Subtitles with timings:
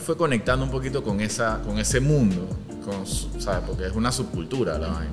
[0.00, 2.48] fue conectando un poquito con, esa, con ese mundo,
[2.82, 3.62] con, ¿sabes?
[3.66, 5.10] Porque es una subcultura la vaina.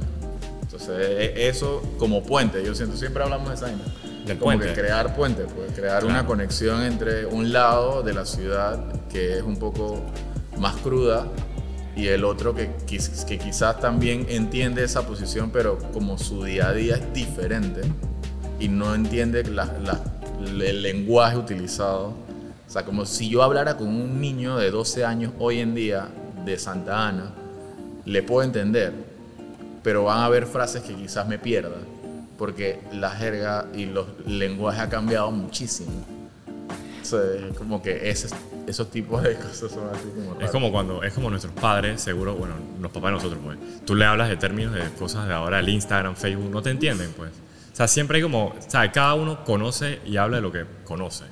[0.62, 3.84] Entonces, e, eso como puente, yo siento, siempre hablamos de esa vaina.
[4.26, 4.68] Del como puente.
[4.68, 8.79] que crear puentes, pues, crear una conexión entre un lado de la ciudad
[9.10, 10.02] que es un poco
[10.57, 11.27] más cruda
[11.98, 16.70] y el otro que, quiz- que quizás también entiende esa posición, pero como su día
[16.70, 17.82] a día es diferente
[18.61, 20.02] y no entiende la- la-
[20.41, 22.14] el lenguaje utilizado.
[22.70, 26.07] O sea, como si yo hablara con un niño de 12 años hoy en día
[26.45, 27.32] de Santa Ana,
[28.05, 28.93] le puedo entender,
[29.83, 31.77] pero van a haber frases que quizás me pierda,
[32.38, 35.91] porque la jerga y los lenguajes ha cambiado muchísimo.
[37.02, 37.19] O sea,
[37.50, 38.30] es como que ese-
[38.67, 40.52] esos tipos de cosas son así como Es raras.
[40.52, 43.58] como cuando, es como nuestros padres, seguro, bueno, los papás de nosotros, pues.
[43.83, 47.11] Tú le hablas de términos de cosas de ahora, el Instagram, Facebook, no te entienden,
[47.17, 47.31] pues.
[47.73, 50.66] O sea, siempre hay como, o sea, cada uno conoce y habla de lo que
[50.83, 51.23] conoce.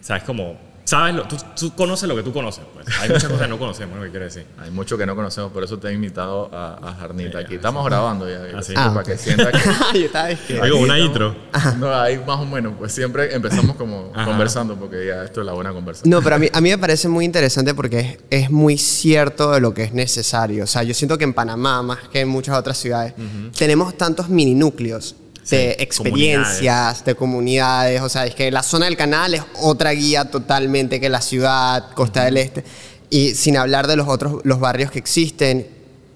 [0.00, 2.86] O sea, es como, sabes, lo, tú, tú conoces lo que tú conoces, pues.
[3.00, 4.46] Hay muchas cosas que no conocemos, lo que quiero decir.
[4.58, 7.54] Hay mucho que no conocemos, por eso te he invitado a, a Jarnita Eh, aquí.
[7.56, 8.72] Estamos grabando ya, Ah, sí.
[8.74, 9.18] para Ah, que ok.
[9.18, 10.60] sienta que...
[10.62, 11.36] Oigo, una intro.
[11.78, 14.24] No, ahí más o menos, pues siempre empezamos como Ajá.
[14.24, 16.10] conversando, porque ya esto es la buena conversación.
[16.10, 19.52] No, pero a mí, a mí me parece muy interesante porque es, es muy cierto
[19.52, 20.64] de lo que es necesario.
[20.64, 23.14] O sea, yo siento que en Panamá, más que en muchas otras ciudades,
[23.56, 25.14] tenemos tantos mini núcleos
[25.50, 28.00] de Sí, experiencias, de comunidades.
[28.02, 31.92] O sea, es que la zona del canal es otra guía totalmente que la ciudad,
[31.94, 32.64] Costa del Este.
[33.10, 35.66] Y sin hablar de los otros, los barrios que existen.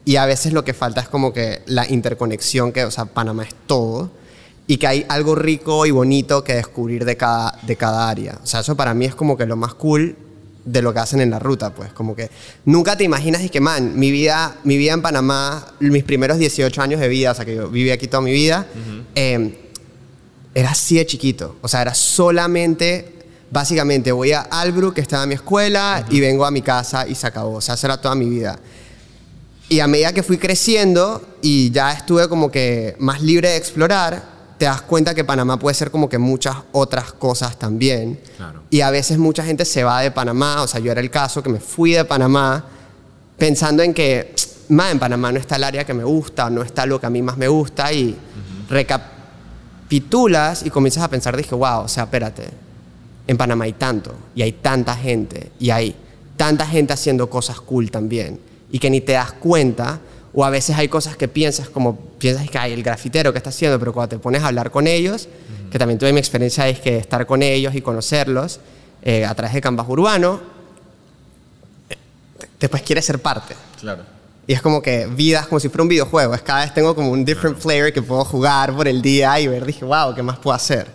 [0.05, 3.45] Y a veces lo que falta es como que la interconexión, que, o sea, Panamá
[3.45, 4.11] es todo.
[4.67, 8.39] Y que hay algo rico y bonito que descubrir de cada, de cada área.
[8.43, 10.17] O sea, eso para mí es como que lo más cool
[10.65, 11.93] de lo que hacen en la ruta, pues.
[11.93, 12.31] Como que
[12.65, 16.83] nunca te imaginas y que, man, mi vida, mi vida en Panamá, mis primeros 18
[16.83, 18.67] años de vida, o sea, que yo viví aquí toda mi vida,
[19.15, 19.71] eh,
[20.55, 21.57] era así de chiquito.
[21.61, 23.13] O sea, era solamente,
[23.51, 27.15] básicamente, voy a Albrook, que estaba en mi escuela, y vengo a mi casa y
[27.15, 27.57] se acabó.
[27.57, 28.59] O sea, eso era toda mi vida.
[29.69, 34.34] Y a medida que fui creciendo y ya estuve como que más libre de explorar,
[34.59, 38.21] te das cuenta que Panamá puede ser como que muchas otras cosas también.
[38.37, 38.63] Claro.
[38.71, 41.43] Y a veces mucha gente se va de Panamá, o sea, yo era el caso
[41.43, 42.65] que me fui de Panamá
[43.37, 44.35] pensando en que,
[44.69, 47.11] más en Panamá no está el área que me gusta, no está lo que a
[47.11, 48.17] mí más me gusta y
[48.69, 52.49] recapitulas y comienzas a pensar, dije, wow, o sea, espérate,
[53.27, 55.97] en Panamá hay tanto y hay tanta gente y hay
[56.37, 60.01] tanta gente haciendo cosas cool también y que ni te das cuenta
[60.35, 63.51] o a veces hay cosas que piensas como piensas que hay el grafitero que está
[63.51, 65.29] haciendo pero cuando te pones a hablar con ellos
[65.71, 68.61] que también tuve mi experiencia es que estar con ellos y conocerlos
[69.03, 70.41] eh, a través de Canvas Urbano
[71.89, 71.97] eh,
[72.59, 73.55] después quieres ser parte.
[73.81, 74.03] Claro.
[74.47, 76.95] y es como que vida es como si fuera un videojuego es cada vez tengo
[76.95, 80.23] como un different player que puedo jugar por el día y ver dije wow qué
[80.23, 80.87] más puedo hacer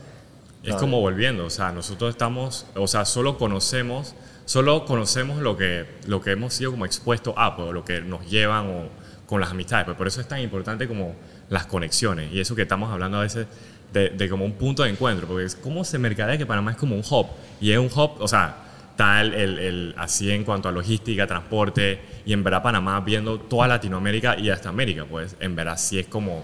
[0.64, 4.14] Es como volviendo, o sea, nosotros estamos, o sea, solo conocemos,
[4.46, 8.30] solo conocemos lo que, lo que hemos sido como expuestos a, pues, lo que nos
[8.30, 8.90] llevan o
[9.30, 11.14] con las amistades, pues por eso es tan importante como
[11.52, 13.46] las conexiones y eso que estamos hablando a veces
[13.94, 16.78] de, de como un punto de encuentro, porque es como se mercadea que Panamá es
[16.78, 17.28] como un hub
[17.62, 18.56] y es un hub, o sea,
[18.90, 23.40] está el, el- el- así en cuanto a logística, transporte y en verdad Panamá viendo
[23.40, 26.44] toda Latinoamérica y hasta América, pues en verdad sí es como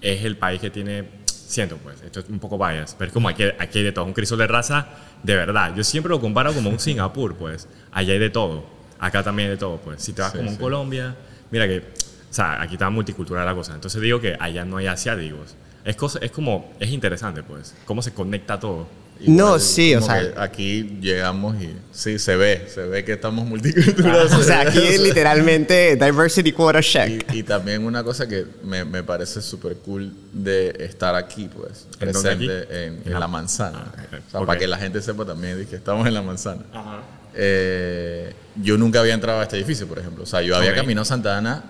[0.00, 3.28] es el país que tiene, siento pues, esto es un poco bias, pero es como
[3.28, 4.86] aquí, aquí hay de todo, un crisol de raza
[5.24, 5.74] de verdad.
[5.74, 8.64] Yo siempre lo comparo como un Singapur, pues, allá hay de todo,
[9.00, 10.00] acá también hay de todo, pues.
[10.00, 10.60] Si te vas Sí, como en sí.
[10.60, 11.16] Colombia,
[11.50, 11.82] mira que,
[12.34, 15.54] o sea, aquí está multicultural la cosa, entonces digo que allá no hay asiáticos.
[15.84, 18.88] Es, cosa, es como, es interesante, pues, cómo se conecta todo.
[19.20, 24.32] No, sí, o sea- Aquí llegamos y sí, se ve, se ve que estamos multiculturales.
[24.32, 29.04] o sea aquí literalmente diversity quota check Y, y también una cosa que me, me
[29.04, 32.46] parece súper cool de estar aquí, pues, ¿En dónde aquí?
[32.48, 33.92] presente en, en En la, manzana.
[33.96, 34.18] Ah.
[34.26, 36.62] O sea, para que la gente sepa también que estamos en la manzana.
[37.32, 40.24] Eh, yo nunca había entrado a este edificio, por ejemplo.
[40.24, 41.62] O sea, yo había caminado Santa Ana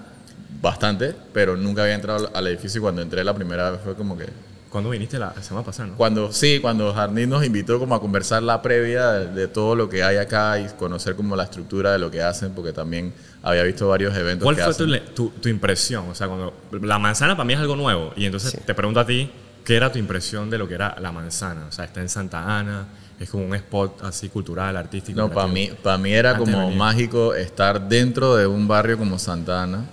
[0.65, 4.17] bastante, pero nunca había entrado al edificio y cuando entré la primera vez fue como
[4.19, 4.27] que...
[4.71, 5.95] ¿Cuándo viniste la semana pasada, no?
[5.97, 9.89] Cuando, sí, cuando Jardín nos invitó como a conversar la previa de, de todo lo
[9.89, 13.63] que hay acá y conocer como la estructura de lo que hacen, porque también había
[13.63, 15.05] visto varios eventos ¿Cuál que fue hacen.
[15.15, 16.09] tu, tu, tu impresión?
[16.09, 16.53] O sea, cuando
[16.83, 18.59] la manzana para mí es algo nuevo y entonces Sí.
[18.67, 19.31] te pregunto a ti,
[19.65, 21.67] ¿qué era tu impresión de lo que era la manzana?
[21.69, 22.89] O sea, está en Santa Ana,
[23.21, 25.21] es como un spot así cultural, artístico.
[25.21, 29.21] No, para mí, para mí era Antes como mágico estar dentro de un barrio como
[29.21, 29.84] Santa Ana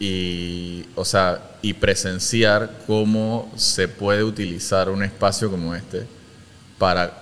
[0.00, 6.06] y, o sea, y presenciar cómo se puede utilizar un espacio como este
[6.78, 7.12] para,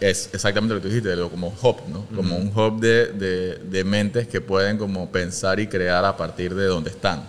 [0.00, 2.06] es exactamente lo que tú dijiste, como hub, ¿no?
[2.14, 6.54] Como un hub de, de, de mentes que pueden como pensar y crear a partir
[6.54, 7.24] de donde están.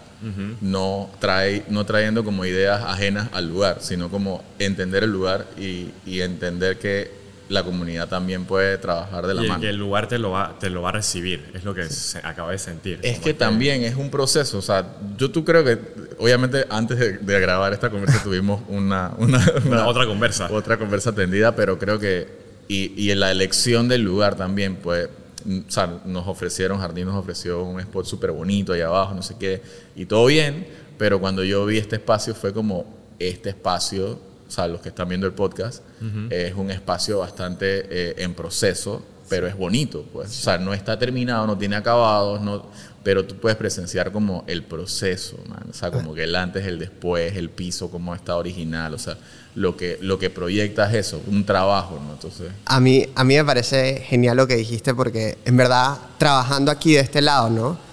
[0.62, 5.90] no, trae, no trayendo como ideas ajenas al lugar, sino como entender el lugar y,
[6.06, 7.23] y entender que
[7.54, 9.62] la comunidad también puede trabajar de la y mano.
[9.62, 12.18] que el lugar te lo, va, te lo va a recibir, es lo que se
[12.20, 13.00] acaba de sentir.
[13.04, 14.86] Es que también es un proceso, o sea,
[15.18, 15.78] yo tú creo que,
[16.20, 20.48] obviamente antes de, de grabar esta conversa tuvimos una, una, Una otra conversa.
[20.52, 22.28] otra conversa tendida, pero creo que,
[22.68, 25.10] y, y en la elección del lugar también, pues,
[25.46, 29.22] mm, o sea, nos ofrecieron, Jardín nos ofreció un spot súper bonito ahí abajo, no
[29.22, 29.62] sé qué,
[29.96, 30.68] y todo bien,
[30.98, 32.86] pero cuando yo vi este espacio fue como,
[33.20, 34.20] este espacio,
[34.54, 35.84] sea, los que están viendo el podcast,
[36.30, 41.00] es un espacio bastante eh, en proceso, pero es bonito, pues, o sea, no está
[41.00, 42.68] terminado, no tiene acabados, no,
[43.04, 45.66] pero tú puedes presenciar como el proceso, man.
[45.70, 49.18] o sea, como que el antes, el después, el piso, como está original, o sea,
[49.56, 52.14] lo que, lo que proyecta es eso, un trabajo, ¿no?
[52.14, 56.72] Entonces, A mí, a mí me parece genial lo que dijiste porque en verdad trabajando
[56.72, 57.93] aquí de este lado, ¿no?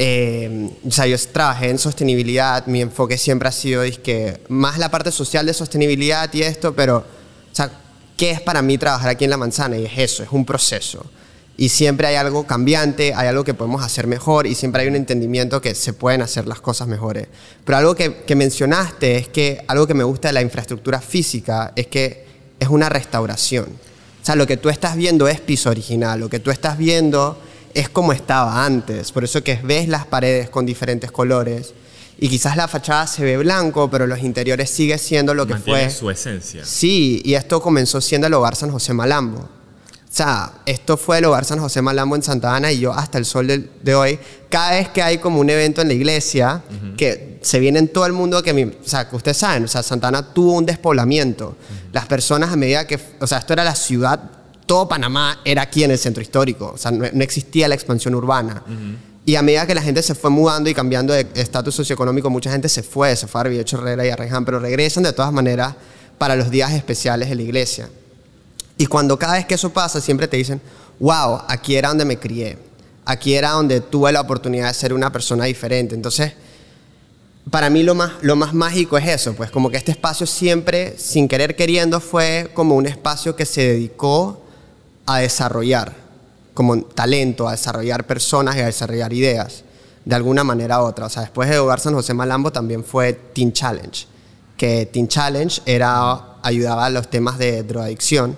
[0.00, 4.92] Eh, o sea, yo trabajé en sostenibilidad, mi enfoque siempre ha sido que más la
[4.92, 7.68] parte social de sostenibilidad y esto, pero, o sea,
[8.16, 9.76] ¿qué es para mí trabajar aquí en La Manzana?
[9.76, 11.04] Y es eso, es un proceso.
[11.56, 14.94] Y siempre hay algo cambiante, hay algo que podemos hacer mejor y siempre hay un
[14.94, 17.26] entendimiento que se pueden hacer las cosas mejores.
[17.64, 21.72] Pero algo que, que mencionaste es que algo que me gusta de la infraestructura física
[21.74, 22.24] es que
[22.60, 23.66] es una restauración.
[24.22, 27.36] O sea, lo que tú estás viendo es piso original, lo que tú estás viendo
[27.74, 29.12] es como estaba antes.
[29.12, 31.72] Por eso que ves las paredes con diferentes colores
[32.18, 35.82] y quizás la fachada se ve blanco, pero los interiores sigue siendo lo que mantiene
[35.84, 35.90] fue.
[35.90, 36.64] su esencia.
[36.64, 39.38] Sí, y esto comenzó siendo el hogar San José Malambo.
[39.40, 43.18] O sea, esto fue el hogar San José Malambo en Santa Ana y yo hasta
[43.18, 44.18] el sol de, de hoy,
[44.48, 46.62] cada vez que hay como un evento en la iglesia,
[46.96, 49.68] que se viene en todo el mundo, que, mi- o sea, que ustedes saben, o
[49.68, 51.56] sea, Santa Ana tuvo un despoblamiento.
[51.92, 54.18] Las personas a medida que, o sea, esto era la ciudad,
[54.68, 58.14] todo Panamá era aquí en el centro histórico, o sea, no, no existía la expansión
[58.14, 58.62] urbana.
[59.24, 62.52] Y a medida que la gente se fue mudando y cambiando de estatus socioeconómico, mucha
[62.52, 65.74] gente se fue, se fue a Arbiecho Herrera y a pero regresan de todas maneras
[66.18, 67.88] para los días especiales de la iglesia.
[68.76, 70.60] Y cuando cada vez que eso pasa, siempre te dicen,
[71.00, 72.58] wow, aquí era donde me crié,
[73.04, 75.94] aquí era donde tuve la oportunidad de ser una persona diferente.
[75.94, 76.34] Entonces,
[77.50, 80.94] para mí lo más, lo más mágico es eso, pues como que este espacio siempre,
[80.98, 84.42] sin querer queriendo, fue como un espacio que se dedicó
[85.08, 85.94] a desarrollar,
[86.52, 89.64] como talento, a desarrollar personas y a desarrollar ideas,
[90.04, 91.06] de alguna manera u otra.
[91.06, 94.06] O sea, después de Hogar San José Malambo también fue Teen Challenge,
[94.58, 98.36] que Teen Challenge era, ayudaba a los temas de drogadicción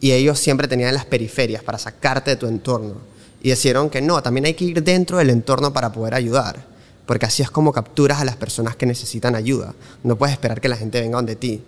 [0.00, 2.94] y ellos siempre tenían las periferias para sacarte de tu entorno.
[3.40, 6.66] Y decidieron que no, también hay que ir dentro del entorno para poder ayudar,
[7.06, 9.74] porque así es como capturas a las personas que necesitan ayuda.
[10.02, 11.62] No puedes esperar que la gente venga donde ti.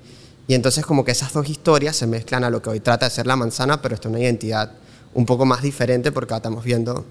[0.46, 3.10] Y entonces como que esas dos historias se mezclan a lo que hoy trata de
[3.10, 4.72] ser la manzana, pero esta es una identidad
[5.14, 7.04] un poco más diferente porque ahora estamos viendo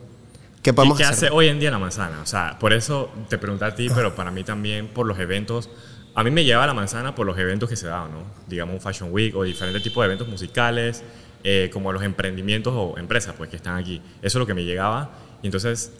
[0.61, 1.29] qué ¿Y podemos qué hacer.
[1.29, 2.21] hace hoy en día la manzana?
[2.21, 5.69] O sea, por eso te pregunté a ti, pero para mí también por los eventos.
[6.13, 8.23] A mí me lleva la manzana por los eventos que se daban, ¿no?
[8.47, 11.03] Digamos un Fashion Week o diferentes tipos de eventos musicales,
[11.43, 14.01] eh, como los emprendimientos o empresas pues, que están aquí.
[14.21, 15.11] Eso es lo que me llegaba.
[15.41, 15.93] Y entonces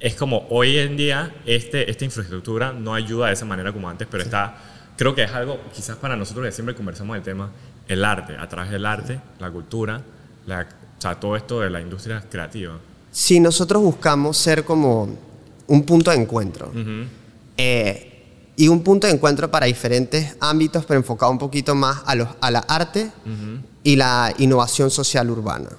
[0.00, 4.08] es como hoy en día este, esta infraestructura no ayuda de esa manera como antes,
[4.10, 4.56] pero está,
[5.02, 7.50] creo que es algo, quizás para nosotros que siempre conversamos del tema,
[7.88, 10.00] el arte, a través del arte, la cultura,
[10.46, 12.78] la, o sea, todo esto de la industria creativa.
[13.10, 15.08] Si nosotros buscamos ser como
[15.66, 16.70] un punto de encuentro,
[17.56, 22.14] eh, y un punto de encuentro para diferentes ámbitos, pero enfocado un poquito más a,
[22.14, 23.10] los, a la arte
[23.82, 25.70] y la innovación social urbana.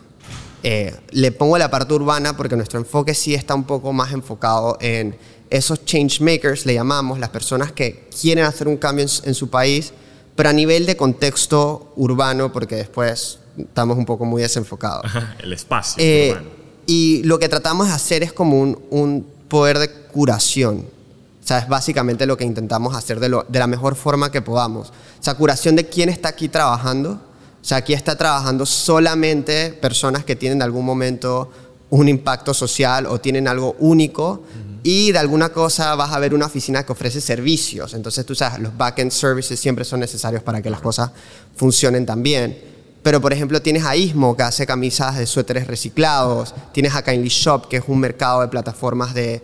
[0.63, 4.77] Eh, le pongo la parte urbana porque nuestro enfoque sí está un poco más enfocado
[4.81, 5.15] en
[5.57, 9.33] esos change makers, le llamamos, las personas que quieren hacer un cambio en, su- en
[9.35, 9.93] su país,
[10.35, 15.05] pero a nivel de contexto urbano, porque después estamos un poco muy desenfocados.
[15.43, 16.49] el espacio Eh, urbano.
[16.87, 20.85] y lo que tratamos de hacer es como un, un poder de curación.
[21.43, 24.41] O sea, es básicamente lo que intentamos hacer de, lo- de la mejor forma que
[24.41, 24.89] podamos.
[24.89, 27.11] O sea, curación de quién está aquí trabajando.
[27.61, 31.51] O sea, aquí está trabajando solamente personas que tienen en algún momento
[31.91, 34.41] un impacto social o tienen algo único.
[34.83, 37.93] Y de alguna cosa vas a ver una oficina que ofrece servicios.
[37.93, 41.11] Entonces, tú sabes, los back-end services siempre son necesarios para que las cosas
[41.55, 42.57] funcionen también.
[43.01, 46.53] Pero, por ejemplo, tienes a Ismo, que hace camisas de suéteres reciclados.
[46.73, 49.41] Tienes a Kindly Shop, que es un mercado de plataformas de,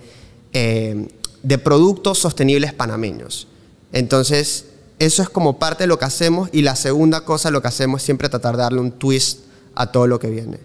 [0.51, 1.07] eh,
[1.41, 3.47] de productos sostenibles panameños.
[3.93, 4.65] Entonces,
[4.99, 6.49] eso es como parte de lo que hacemos.
[6.51, 9.39] Y la segunda cosa, lo que hacemos es siempre tratar de darle un twist
[9.73, 10.59] a todo lo que viene.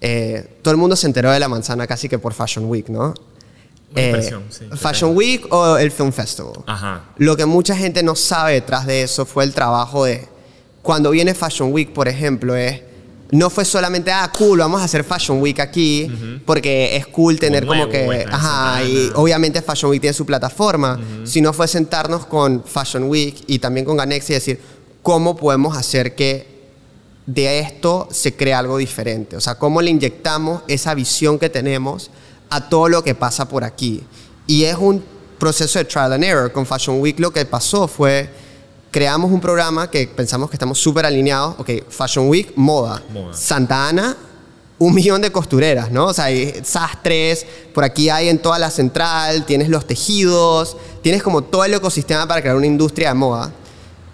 [0.00, 3.12] Eh, todo el mundo se enteró de la manzana casi que por Fashion Week, ¿no?
[3.96, 6.54] Eh, sí, Fashion Week o el Film Festival.
[6.66, 7.04] Ajá.
[7.16, 10.28] Lo que mucha gente no sabe detrás de eso fue el trabajo de
[10.82, 12.82] cuando viene Fashion Week, por ejemplo, es
[13.30, 17.66] no fue solamente ah cool, vamos a hacer Fashion Week aquí porque es cool tener
[17.66, 23.04] como, que ajá y obviamente Fashion Week tiene su plataforma, sino fue sentarnos con Fashion
[23.04, 24.60] Week y también con Ganex y decir
[25.02, 26.54] cómo podemos hacer que
[27.26, 29.36] de esto se crea algo diferente.
[29.36, 32.10] O sea, cómo le inyectamos esa visión que tenemos
[32.50, 34.02] a todo lo que pasa por aquí.
[34.46, 35.02] Y es un
[35.38, 36.52] proceso de trial and error.
[36.52, 38.30] Con Fashion Week lo que pasó fue,
[38.90, 41.56] creamos un programa que pensamos que estamos súper alineados.
[41.58, 43.02] Ok, Fashion Week, moda.
[43.12, 43.34] Moda.
[43.34, 44.16] Santa Ana,
[44.78, 46.06] un millón de costureras, ¿no?
[46.06, 51.22] O sea, hay sastres, por aquí hay en toda la central, tienes los tejidos, tienes
[51.22, 53.52] como todo el ecosistema para crear una industria de moda.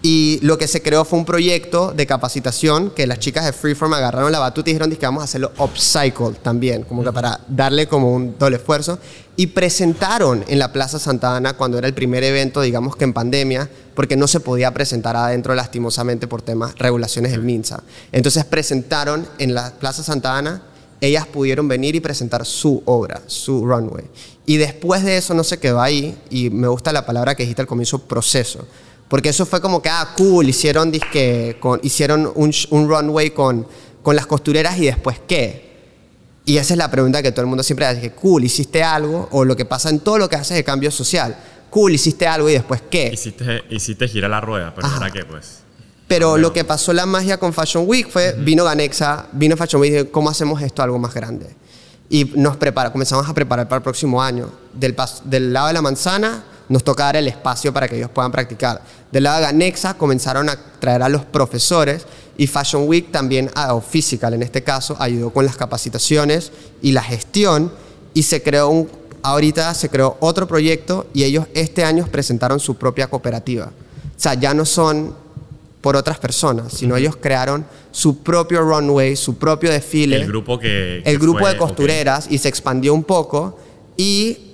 [0.03, 3.93] Y lo que se creó fue un proyecto de capacitación que las chicas de Freeform
[3.93, 7.87] agarraron la batuta y dijeron que vamos a hacerlo upcycle también, como que para darle
[7.87, 8.97] como un doble esfuerzo.
[9.35, 13.13] Y presentaron en la Plaza Santa Ana cuando era el primer evento, digamos que en
[13.13, 17.83] pandemia, porque no se podía presentar adentro lastimosamente por temas, regulaciones del MINSA.
[18.11, 20.63] Entonces presentaron en la Plaza Santa Ana,
[20.99, 24.05] ellas pudieron venir y presentar su obra, su runway.
[24.47, 27.61] Y después de eso no se quedó ahí, y me gusta la palabra que dijiste
[27.61, 28.67] al comienzo, proceso.
[29.11, 33.67] Porque eso fue como que, ah, cool, hicieron, disque, con, hicieron un, un runway con,
[34.01, 35.69] con las costureras y después qué.
[36.45, 39.27] Y esa es la pregunta que todo el mundo siempre hace, que cool, hiciste algo,
[39.31, 41.35] o lo que pasa en todo lo que haces de cambio social.
[41.69, 43.09] Cool, hiciste algo y después qué.
[43.13, 44.99] Hiciste, hiciste girar la rueda, pero Ajá.
[44.99, 45.59] ¿para qué, pues?
[46.07, 49.91] Pero lo que pasó la magia con Fashion Week fue, vino Ganexa, vino Fashion Week
[49.91, 51.47] y dijo, ¿cómo hacemos esto algo más grande?
[52.09, 54.49] Y nos prepara, comenzamos a preparar para el próximo año.
[54.73, 58.09] Del, pas- del lado de la manzana nos toca dar el espacio para que ellos
[58.09, 58.81] puedan practicar.
[59.11, 62.05] Del lado de Ganexa comenzaron a traer a los profesores
[62.37, 66.51] y Fashion Week también, ah, o Physical en este caso, ayudó con las capacitaciones
[66.81, 67.71] y la gestión
[68.13, 68.89] y se creó un,
[69.21, 73.65] ahorita se creó otro proyecto y ellos este año presentaron su propia cooperativa.
[73.65, 75.13] O sea, ya no son
[75.81, 81.01] por otras personas, sino ellos crearon su propio runway, su propio desfile, El grupo que...
[81.03, 83.57] el grupo fue- de costureras y se expandió un poco
[83.97, 84.50] y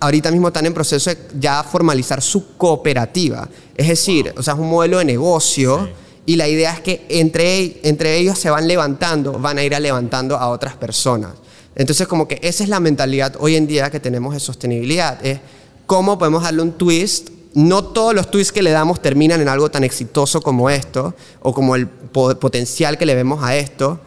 [0.00, 3.48] ahorita mismo están en proceso de ya formalizar su cooperativa.
[3.76, 5.88] Es decir, o sea, es un modelo de negocio
[6.26, 9.80] y la idea es que entre, entre ellos se van levantando, van a ir a
[9.80, 11.32] levantando a otras personas.
[11.74, 15.40] Entonces, como que esa es la mentalidad hoy en día que tenemos de sostenibilidad, es
[15.86, 17.30] cómo podemos darle un twist.
[17.54, 21.54] No todos los twists que le damos terminan en algo tan exitoso como esto, o
[21.54, 23.98] como el po- potencial que le vemos a esto,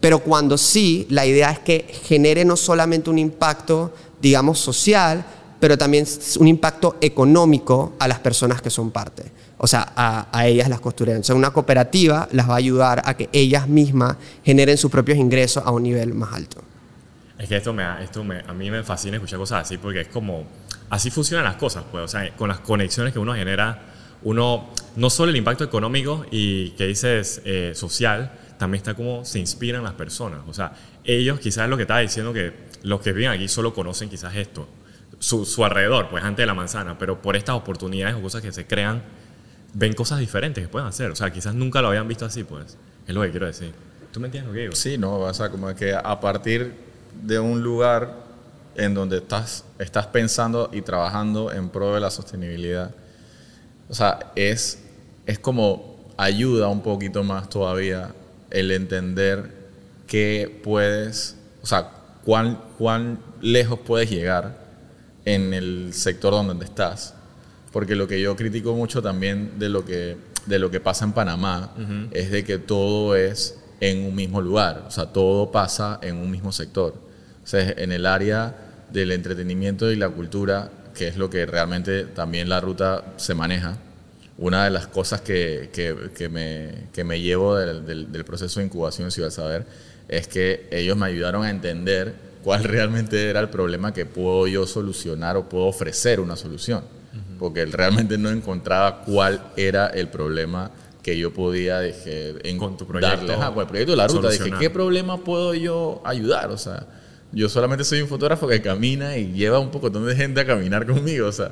[0.00, 5.24] pero cuando sí, la idea es que genere no solamente un impacto, digamos, social,
[5.60, 9.24] pero también s- un impacto económico a las personas que son parte.
[9.58, 11.20] O sea, a, a ellas las costureras.
[11.20, 15.16] O sea, una cooperativa las va a ayudar a que ellas mismas generen sus propios
[15.18, 16.62] ingresos a un nivel más alto.
[17.38, 20.08] Es que esto, me, esto me, a mí me fascina escuchar cosas así porque es
[20.08, 20.44] como,
[20.90, 23.82] así funcionan las cosas, pues, o sea, con las conexiones que uno genera,
[24.22, 29.38] uno, no solo el impacto económico y que dices eh, social, también está como se
[29.38, 30.72] inspiran las personas, o sea,
[31.04, 34.66] ellos quizás lo que estaba diciendo que los que viven aquí solo conocen quizás esto,
[35.18, 38.52] su, su alrededor, pues antes de la manzana, pero por estas oportunidades o cosas que
[38.52, 39.02] se crean,
[39.72, 42.76] ven cosas diferentes que pueden hacer, o sea, quizás nunca lo habían visto así, pues,
[43.06, 43.72] es lo que quiero decir.
[44.12, 44.74] ¿Tú me entiendes lo que digo?
[44.74, 46.74] Sí, no, o sea, como que a partir
[47.22, 48.14] de un lugar
[48.74, 52.94] en donde estás, estás pensando y trabajando en pro de la sostenibilidad,
[53.88, 54.82] o sea, es,
[55.26, 58.14] es como ayuda un poquito más todavía
[58.50, 59.54] el entender
[60.06, 61.90] qué puedes, o sea,
[62.24, 64.65] cuán, cuán lejos puedes llegar
[65.26, 67.12] en el sector donde estás.
[67.72, 70.16] Porque lo que yo critico mucho también de lo que,
[70.46, 71.72] de lo que pasa en Panamá
[72.12, 76.30] es de que todo es en un mismo lugar, o sea, todo pasa en un
[76.30, 76.94] mismo sector.
[77.44, 78.56] O sea, en el área
[78.90, 83.76] del entretenimiento y la cultura, que es lo que realmente también la ruta se maneja,
[84.38, 88.60] una de las cosas que, que, que me, que me llevo del, del- del proceso
[88.60, 89.66] de incubación en Ciudad Saber
[90.08, 92.14] es que ellos me ayudaron a entender
[92.46, 96.84] cuál realmente era el problema que puedo yo solucionar o puedo ofrecer una solución.
[97.40, 100.70] Porque realmente no encontraba cuál era el problema
[101.02, 103.34] que yo podía dije, en Con tu proyecto darle.
[103.34, 104.28] Ajá, con el proyecto de la ruta.
[104.28, 104.60] Dije, solucionar.
[104.60, 106.52] ¿qué problema puedo yo ayudar?
[106.52, 106.86] O sea,
[107.32, 110.86] yo solamente soy un fotógrafo que camina y lleva un poco de gente a caminar
[110.86, 111.26] conmigo.
[111.26, 111.50] O sea,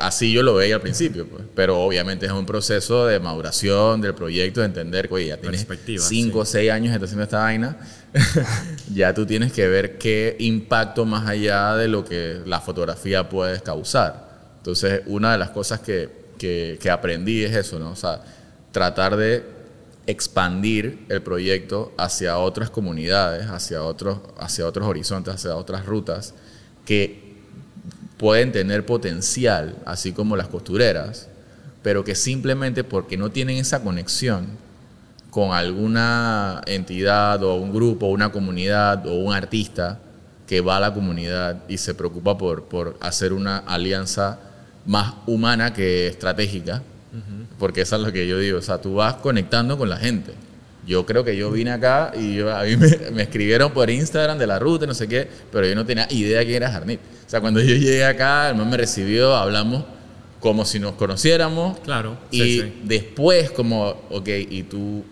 [0.00, 1.26] así yo lo veía al principio.
[1.26, 1.44] Pues.
[1.54, 5.64] Pero obviamente es un proceso de maduración del proyecto, de entender que oye, ya tienes
[5.64, 7.76] Perspectiva, 5 o 6 años estás haciendo esta vaina.
[8.94, 13.60] ya tú tienes que ver qué impacto más allá de lo que la fotografía puede
[13.60, 14.26] causar.
[14.58, 16.08] Entonces, una de las cosas que,
[16.38, 17.90] que, que aprendí es eso, ¿no?
[17.90, 18.22] O sea,
[18.72, 19.55] tratar de
[20.06, 26.34] expandir el proyecto hacia otras comunidades, hacia otros, hacia otros horizontes, hacia otras rutas
[26.84, 27.26] que
[28.16, 31.28] pueden tener potencial, así como las costureras,
[31.82, 34.46] pero que simplemente porque no tienen esa conexión
[35.30, 39.98] con alguna entidad o un grupo, una comunidad o un artista
[40.46, 44.38] que va a la comunidad y se preocupa por, por hacer una alianza
[44.86, 46.82] más humana que estratégica,
[47.58, 50.32] porque eso es lo que yo digo, o sea, tú vas conectando con la gente,
[50.86, 54.38] yo creo que yo vine acá y yo- a mí me, me escribieron por Instagram
[54.38, 57.00] de la ruta, no sé qué, pero yo no tenía idea quién era Jarnit.
[57.26, 59.84] O sea, cuando yo llegué acá, el man me recibió, hablamos
[60.38, 61.78] como si nos conociéramos.
[61.80, 62.72] Claro, Y sí, sí.
[62.84, 65.02] después, como, ok, ¿y tú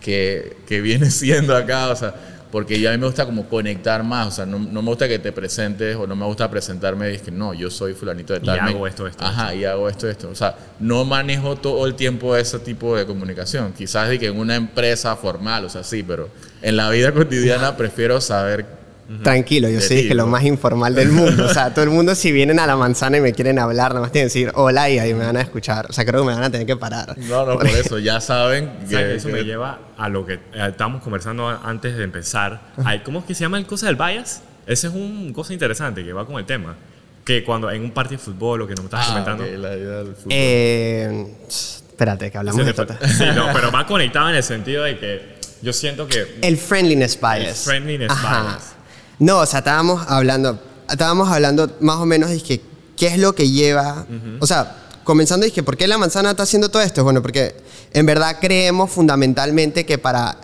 [0.00, 1.88] qué, qué vienes siendo acá?
[1.90, 2.14] O sea,
[2.50, 4.26] porque yo a mí me gusta como conectar más.
[4.28, 7.14] O sea, no, no me gusta que te presentes o no me gusta presentarme y
[7.16, 8.62] es que no, yo soy fulanito de Y tal.
[8.62, 10.28] me- hago esto, esto, Ajá, y hago esto, esto.
[10.30, 13.72] O sea, no manejo todo el tiempo ese tipo de comunicación.
[13.72, 16.28] Quizás de que en una empresa formal, o sea, sí, pero
[16.62, 18.79] en la vida cotidiana prefiero saber
[19.22, 21.46] Tranquilo, yo De soy ti, que lo más informal del mundo.
[21.46, 24.00] O sea, todo el mundo si vienen a la manzana y me quieren hablar, nada
[24.02, 25.86] más tienen que decir hola y ahí me van a escuchar.
[25.88, 27.16] O sea, creo que me van a tener que parar.
[27.18, 30.24] No, no, por eso ya saben O sea, que, eso que- me lleva a lo
[30.24, 32.60] que eh, estábamos conversando antes de empezar.
[32.84, 34.42] Hay, ¿Cómo es que se llama el cosa del bias?
[34.66, 36.76] Ese es un cosa interesante que va con el tema.
[37.24, 39.44] Que cuando en un partido de fútbol, lo que nos estabas Ah, comentando.
[39.44, 40.32] ok, la vida del fútbol.
[40.32, 42.86] Eh, espérate, que hablamos de esto.
[43.18, 45.22] sí, no, pero va conectado en el sentido de que
[45.62, 47.66] yo siento que El friendliness bias.
[47.66, 48.42] El friendliness Ajá.
[48.42, 48.74] bias.
[49.20, 50.58] No, o sea, estábamos hablando,
[50.90, 52.60] estábamos hablando más o menos de que
[52.96, 54.06] qué es lo que lleva,
[54.40, 57.04] o sea, comenzando dije, ¿por qué la manzana está haciendo todo esto?
[57.04, 57.54] Bueno, porque
[57.92, 60.36] en verdad creemos fundamentalmente que para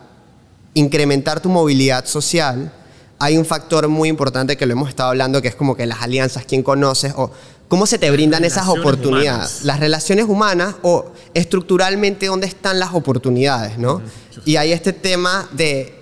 [0.75, 2.73] incrementar tu movilidad social
[3.18, 6.02] hay un factor muy importante que lo hemos estado hablando, que es como que las
[6.02, 7.30] alianzas, quién conoces o
[7.68, 9.26] cómo se te brindan esas oportunidades.
[9.28, 9.64] humanas.
[9.64, 14.02] Las relaciones humanas o estructuralmente dónde están las oportunidades, ¿no?
[14.45, 15.95] Y hay este tema de,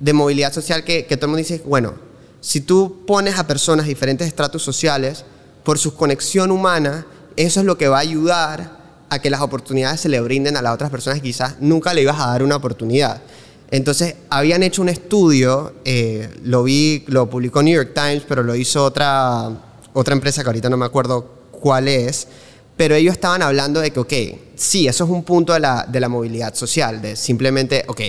[0.00, 2.03] de movilidad social que, que todo el mundo dice, bueno,
[2.44, 5.24] si tú pones a personas diferentes estratos sociales,
[5.62, 10.02] por su conexión humana, eso es lo que va a ayudar a que las oportunidades
[10.02, 13.22] se le brinden a las otras personas quizás nunca le ibas a dar una oportunidad.
[13.70, 18.54] Entonces, habían hecho un estudio, eh, lo vi, lo publicó New York Times, pero lo
[18.54, 19.48] hizo otra,
[19.94, 22.28] otra empresa que ahorita no me acuerdo cuál es,
[22.76, 24.12] pero ellos estaban hablando de que, ok,
[24.54, 28.00] sí, eso es un punto de la, de la movilidad social, de simplemente, ok,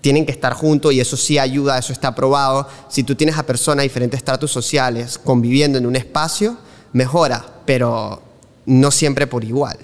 [0.00, 2.68] tienen que estar juntos y eso sí ayuda, eso está probado.
[2.88, 6.56] Si tú tienes a personas de diferentes estratos sociales conviviendo en un espacio,
[6.92, 8.22] mejora, pero
[8.66, 9.78] no siempre por igual.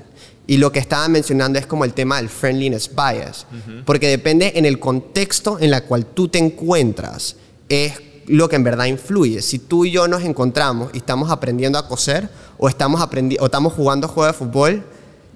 [0.47, 3.47] Y lo que estaban mencionando es como el tema del friendliness bias,
[3.87, 7.37] porque depende en el contexto en el cual tú te encuentras,
[7.69, 7.95] es
[8.27, 9.41] lo que en verdad influye.
[9.41, 13.47] Si tú y yo nos encontramos y estamos aprendiendo a coser o estamos, aprendi o
[13.47, 14.85] estamos jugando juego de fútbol,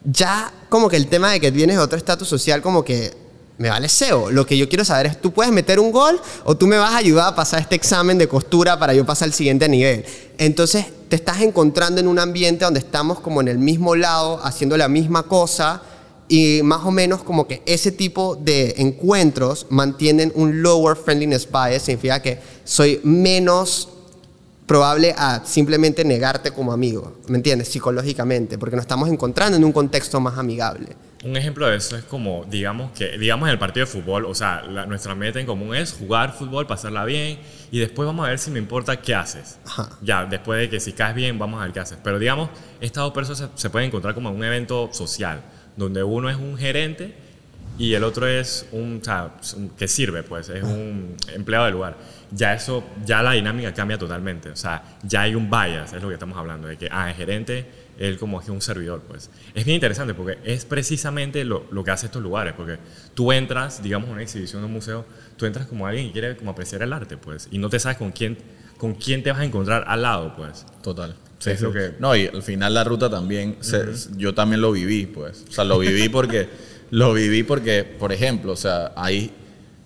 [0.04, 3.14] ya como que el tema de que vienes de otro estatus social como que
[3.58, 4.30] me vale SEO.
[4.30, 6.92] Lo que yo quiero saber es, ¿tú puedes meter un gol o tú me vas
[6.92, 10.04] a ayudar a pasar este examen de costura para yo pasar al siguiente nivel?
[10.38, 14.76] Entonces te estás encontrando en un ambiente donde estamos como en el mismo lado, haciendo
[14.76, 15.82] la misma cosa
[16.28, 21.82] y más o menos como que ese tipo de encuentros mantienen un lower friendliness bias,
[21.82, 23.88] significa que soy menos
[24.66, 27.68] probable a simplemente negarte como amigo, ¿me entiendes?
[27.68, 31.07] Psicológicamente, porque nos estamos encontrando en un contexto más amigable.
[31.24, 34.34] Un ejemplo de eso es como, digamos que, digamos en el partido de fútbol, o
[34.36, 37.40] sea, la- nuestra meta en común es jugar fútbol, pasarla bien,
[37.72, 39.58] y después vamos a ver si me importa qué haces.
[39.66, 39.88] Ajá.
[40.00, 41.98] Ya, después de que si caes bien, vamos a ver qué haces.
[42.04, 42.50] Pero digamos,
[42.80, 45.40] estas dos personas se, se pueden encontrar como en un evento social,
[45.76, 47.14] donde uno es un gerente
[47.78, 51.74] y el otro es un, o sea, un- que sirve, pues, es un empleado del
[51.74, 51.96] lugar.
[52.30, 54.50] Ya eso, ya la dinámica cambia totalmente.
[54.50, 57.16] O sea, ya hay un bias, es lo que estamos hablando, de que, ah, el
[57.16, 59.30] gerente, él como es un servidor, pues.
[59.54, 62.78] Es bien interesante porque es precisamente lo, lo que hace estos lugares, porque
[63.14, 65.04] tú entras, digamos, a una exhibición de un museo,
[65.36, 67.98] tú entras como alguien que quiere como apreciar el arte, pues, y no te sabes
[67.98, 68.38] con quién,
[68.76, 70.64] con quién te vas a encontrar al lado, pues.
[70.82, 71.14] Total.
[71.40, 73.84] Sí, Es lo que- No, y al final la ruta también, se-
[74.16, 75.44] yo también lo viví, pues.
[75.48, 76.48] O sea, lo viví porque,
[76.90, 79.32] lo viví porque, por ejemplo, o sea, ahí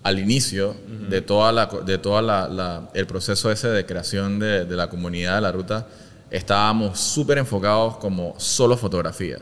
[0.03, 0.75] al inicio
[1.09, 4.89] de toda la, de toda la, la- el proceso ese de creación de, de la
[4.89, 5.87] comunidad de la ruta,
[6.33, 9.37] estábamos súper enfocados como solo fotografía.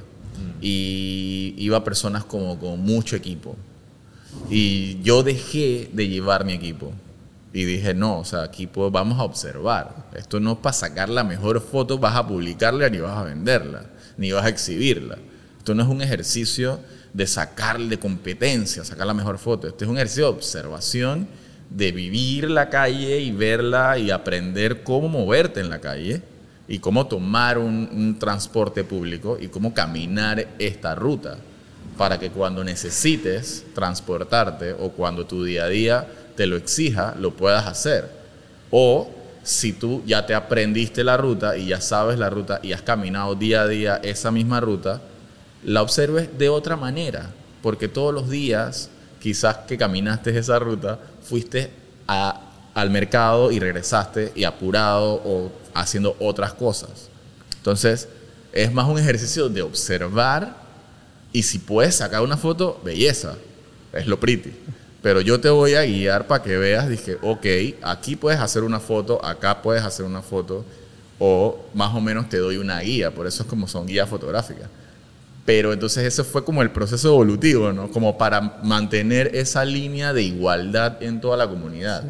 [0.59, 3.55] Y iba personas como con mucho equipo.
[4.49, 6.91] Y yo dejé de llevar mi equipo.
[7.53, 10.09] Y dije, no, o sea, aquí pues vamos a observar.
[10.15, 13.85] Esto no es para sacar la mejor foto, vas a publicarla ni vas a venderla,
[14.17, 15.17] ni vas a exhibirla.
[15.57, 16.79] Esto no es un ejercicio
[17.13, 19.67] de sacar de competencia, sacar la mejor foto.
[19.67, 21.27] Este es un ejercicio de observación,
[21.69, 26.21] de vivir la calle y verla y aprender cómo moverte en la calle
[26.71, 31.35] y cómo tomar un, transporte público y cómo caminar esta ruta
[31.97, 36.07] para que cuando necesites transportarte o cuando tu día a día
[36.37, 38.09] te lo exija, lo puedas hacer.
[38.69, 39.09] O
[39.43, 43.35] si tú ya te aprendiste la ruta y ya sabes la ruta y has caminado
[43.35, 45.01] día a día esa misma ruta,
[45.65, 47.31] la observes de otra manera,
[47.61, 51.69] porque todos los días, quizás que caminaste esa ruta, fuiste
[52.07, 57.09] a- al mercado y regresaste y apurado o haciendo otras cosas.
[57.57, 58.07] Entonces,
[58.53, 60.55] es más un ejercicio de observar
[61.33, 63.35] y si puedes sacar una foto, belleza,
[63.93, 64.53] es lo pretty.
[65.01, 67.45] Pero yo te voy a guiar para que veas, dije, ok,
[67.81, 70.63] aquí puedes hacer una foto, acá puedes hacer una foto,
[71.17, 74.69] o más o menos te doy una guía, por eso es como son guías fotográficas.
[75.45, 77.89] Pero entonces ese fue como el proceso evolutivo, ¿no?
[77.89, 82.03] Como para mantener esa línea de igualdad en toda la comunidad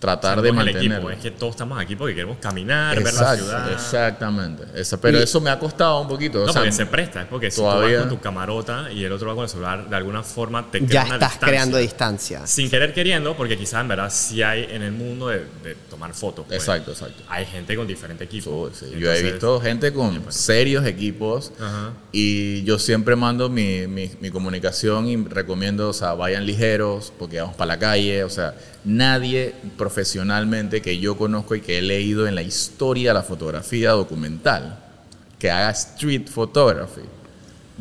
[0.00, 0.82] tratar de mantener.
[0.92, 1.10] equipo.
[1.10, 3.70] Es que todos estamos aquí porque queremos caminar, ver la ciudad.
[3.72, 4.64] exactamente.
[4.74, 6.42] Esa- pero Y- eso me ha costado un poquito.
[6.42, 8.90] o No, sea, porque se presta, es porque si tú todavía- vas con tu camarota
[8.90, 11.30] y el otro va con el celular, de alguna forma te crea Ya una estás
[11.32, 11.48] distancia.
[11.48, 12.46] creando distancia.
[12.46, 16.14] Sin querer queriendo, porque quizás en verdad sí hay en el mundo de, de tomar
[16.14, 16.46] fotos.
[16.48, 16.58] pues.
[16.58, 17.22] Exacto, exacto.
[17.28, 18.72] Hay gente con diferentes equipos.
[18.78, 21.92] Sí, Yo he visto gente con serios equipos Ajá.
[22.10, 27.40] y yo siempre mando mi, mi- mi comunicación y recomiendo, o sea, vayan ligeros porque
[27.40, 29.54] vamos para la calle, o sea, nadie
[29.90, 34.78] profesionalmente que yo conozco y que he leído en la historia de la fotografía documental
[35.36, 37.02] que haga street photography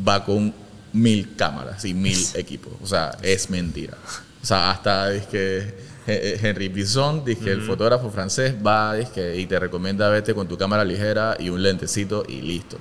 [0.08, 0.52] va con
[0.92, 3.96] mil cámaras y mil equipos, o sea, es mentira.
[4.42, 9.46] O sea, hasta es que Henry Bisson, dice que el fotógrafo francés va dizque, y
[9.46, 12.78] te recomienda vete con tu cámara ligera y un lentecito y listo.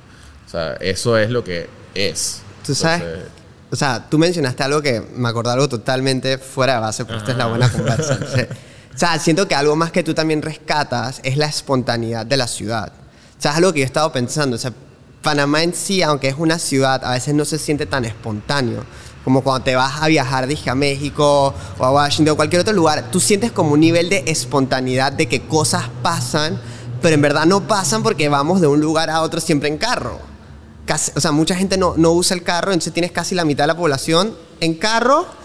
[0.47, 2.41] O sea, eso es lo que es.
[2.65, 3.29] Tú sabes, Entonces,
[3.71, 7.33] o sea, tú mencionaste algo que me acordó algo totalmente fuera de base, pero esta
[7.33, 8.19] es la buena conversa.
[8.99, 12.49] O sea, siento que algo más que tú también rescatas es la espontaneidad de la
[12.49, 12.91] ciudad.
[13.39, 14.57] O sea, es algo que yo he estado pensando.
[14.57, 14.73] O sea,
[15.23, 18.85] Panamá en sí, aunque es una ciudad, a veces no se siente tan espontáneo.
[19.23, 22.75] Como cuando te vas a viajar, dije, a México o a Washington o cualquier otro
[22.75, 26.61] lugar, tú sientes como un nivel de espontaneidad de que cosas pasan,
[27.01, 30.19] pero en verdad no pasan porque vamos de un lugar a otro siempre en carro.
[31.15, 33.69] O sea, mucha gente no, no usa el carro, entonces tienes casi la mitad de
[33.69, 35.38] la población en carro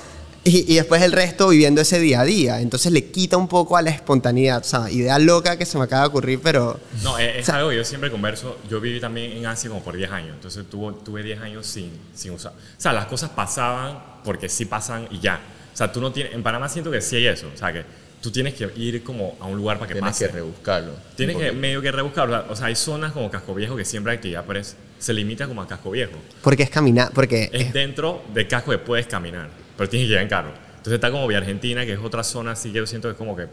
[0.45, 2.59] y, y después el resto viviendo ese día a día.
[2.61, 4.61] Entonces le quita un poco a la espontaneidad.
[4.61, 6.79] O sea, idea loca que se me acaba de ocurrir, pero...
[7.01, 8.57] No, es, es O sea- algo que yo siempre converso.
[8.69, 11.91] Yo viví también en Asia como por 10 años, entonces tuvo, tuve 10 años sin,
[12.13, 12.51] sin usar.
[12.53, 15.39] O sea, las cosas pasaban porque sí pasan y ya.
[15.73, 16.33] O sea, tú no tienes.
[16.33, 17.49] En Panamá siento que sí hay eso.
[17.53, 17.83] O sea, que
[18.21, 20.27] tú tienes que ir como a un lugar para que tienes pase.
[20.27, 20.91] que rebuscarlo.
[21.15, 22.27] Tienes que medio que rebuscar.
[22.29, 22.45] ¿verdad?
[22.51, 25.47] O sea, hay zonas como Casco Viejo que siempre hay actividad, pero es- se limita
[25.47, 26.13] como a Casco Viejo.
[26.41, 27.49] Porque es caminar, porque...
[27.51, 30.49] Es es- dentro del casco que puedes caminar, pero tienes que llegar en carro.
[30.69, 33.17] Entonces está como Vía Argentina, que es otra zona así que yo siento que es
[33.17, 33.47] como que...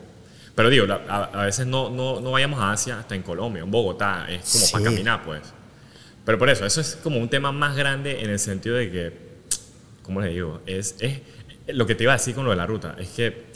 [0.55, 3.71] Pero digo, a, a veces no, no, no vayamos a Asia, hasta en Colombia, en
[3.71, 4.73] Bogotá, es como Sí.
[4.73, 5.41] para caminar, pues.
[6.25, 9.13] Pero por eso, eso es como un tema más grande en el sentido de que,
[10.03, 10.61] ¿cómo le digo?
[10.67, 11.21] Es, es
[11.69, 13.47] lo que te iba a decir con lo de la ruta, es que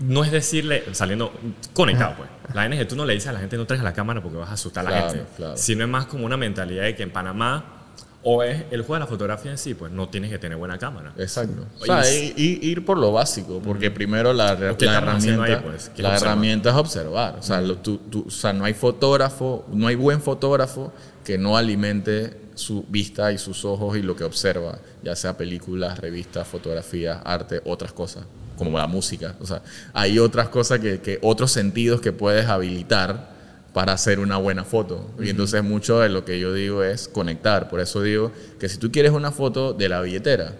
[0.00, 1.32] no es decirle, saliendo
[1.72, 2.28] conectado, pues.
[2.54, 4.50] La que tú no le dices a la gente no traigas la cámara porque vas
[4.50, 5.56] a asustar a la Claro, gente, claro.
[5.56, 7.81] sino es más como una mentalidad de que en Panamá,
[8.24, 10.78] o es el juego de la fotografía en sí, pues no tienes que tener buena
[10.78, 11.12] cámara.
[11.18, 11.66] Exacto.
[11.80, 12.32] O sea, y-
[12.62, 16.22] ir por lo básico, porque primero la, la herramienta, ahí, pues, que es la observar.
[16.32, 17.36] herramienta es observar.
[17.40, 20.92] O sea, lo- tú- tú- o sea, no hay fotógrafo, no hay buen fotógrafo
[21.24, 25.98] que no alimente su vista y sus ojos y lo que observa, ya sea películas,
[25.98, 28.24] revistas, fotografías, arte, otras cosas,
[28.56, 29.34] como la música.
[29.40, 29.62] O sea,
[29.94, 33.31] hay otras cosas que, que otros sentidos que puedes habilitar
[33.72, 35.10] para hacer una buena foto.
[35.20, 37.70] Y entonces mucho de lo que yo digo es conectar.
[37.70, 40.52] Por eso digo que si tú quieres una foto de la billetera,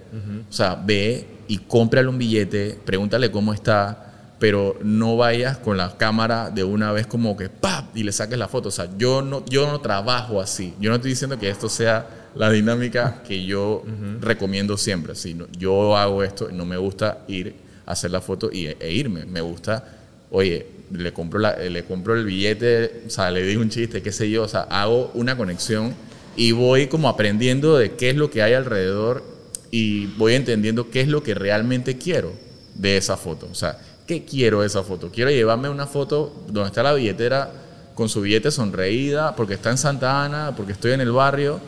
[0.49, 5.97] o sea, ve y cómprale un billete, pregúntale cómo está, pero no vayas con la
[5.97, 7.97] cámara de una vez como que ¡pap!
[7.97, 8.71] y le saques la foto.
[8.71, 10.75] O sea, yo no, yo no trabajo así.
[10.81, 13.85] Yo no estoy diciendo que esto sea la dinámica que yo
[14.21, 15.15] recomiendo siempre.
[15.15, 19.27] sino yo hago esto, no me gusta ir a hacer la foto y, e irme.
[19.27, 19.85] Me gusta,
[20.31, 24.13] oye, le compro, la- le compro el billete, o sea, le digo un chiste, qué
[24.13, 25.95] sé yo, o sea, hago una conexión
[26.37, 29.25] y voy como aprendiendo de qué es lo que hay alrededor
[29.71, 32.33] y voy entendiendo qué es lo que realmente quiero
[32.75, 33.49] de esa foto.
[33.51, 35.11] O sea, ¿qué quiero de esa foto?
[35.11, 37.51] Quiero llevarme una foto donde está la billetera
[37.95, 41.61] con su billete sonreída porque está en Santa Ana, porque estoy en el barrio,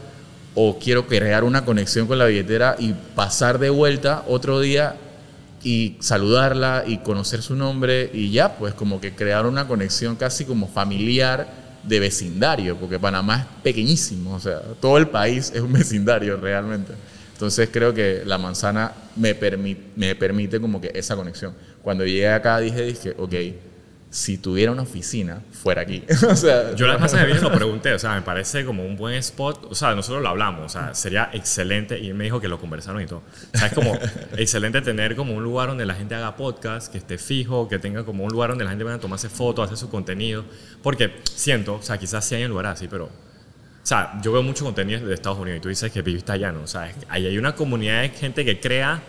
[0.54, 4.96] o quiero crear una conexión con la billetera y pasar de vuelta otro día
[5.64, 10.44] y saludarla y conocer su nombre y ya, pues como que crear una conexión casi
[10.44, 11.48] como familiar
[11.82, 16.92] de vecindario, porque Panamá es pequeñísimo, o sea, todo el país es un vecindario realmente.
[17.32, 21.52] Entonces creo que la manzana me, permi- me permite como que esa conexión.
[21.82, 23.34] Cuando llegué acá dije, dije, ok,
[24.14, 26.04] si tuviera una oficina, fuera aquí.
[26.30, 28.96] o sea, Yo la pasada que vine lo pregunté, o sea, me parece como un
[28.96, 32.40] buen spot, o sea, nosotros lo hablamos, o sea, sería excelente, y él me dijo
[32.40, 33.22] que lo conversaron y todo.
[33.52, 33.98] O sea, es como
[34.36, 38.04] excelente tener como un lugar donde la gente haga podcast, que esté fijo, que tenga
[38.04, 40.44] como un lugar donde la gente venga a tomarse fotos, hacer su contenido,
[40.80, 43.10] porque siento, o sea, quizás sí hay en lugares así, pero, o
[43.82, 46.62] sea, yo veo mucho contenido de Estados Unidos y tú dices que viviste allá, ¿no?
[46.62, 49.02] O sea, ahí hay una comunidad de gente que crea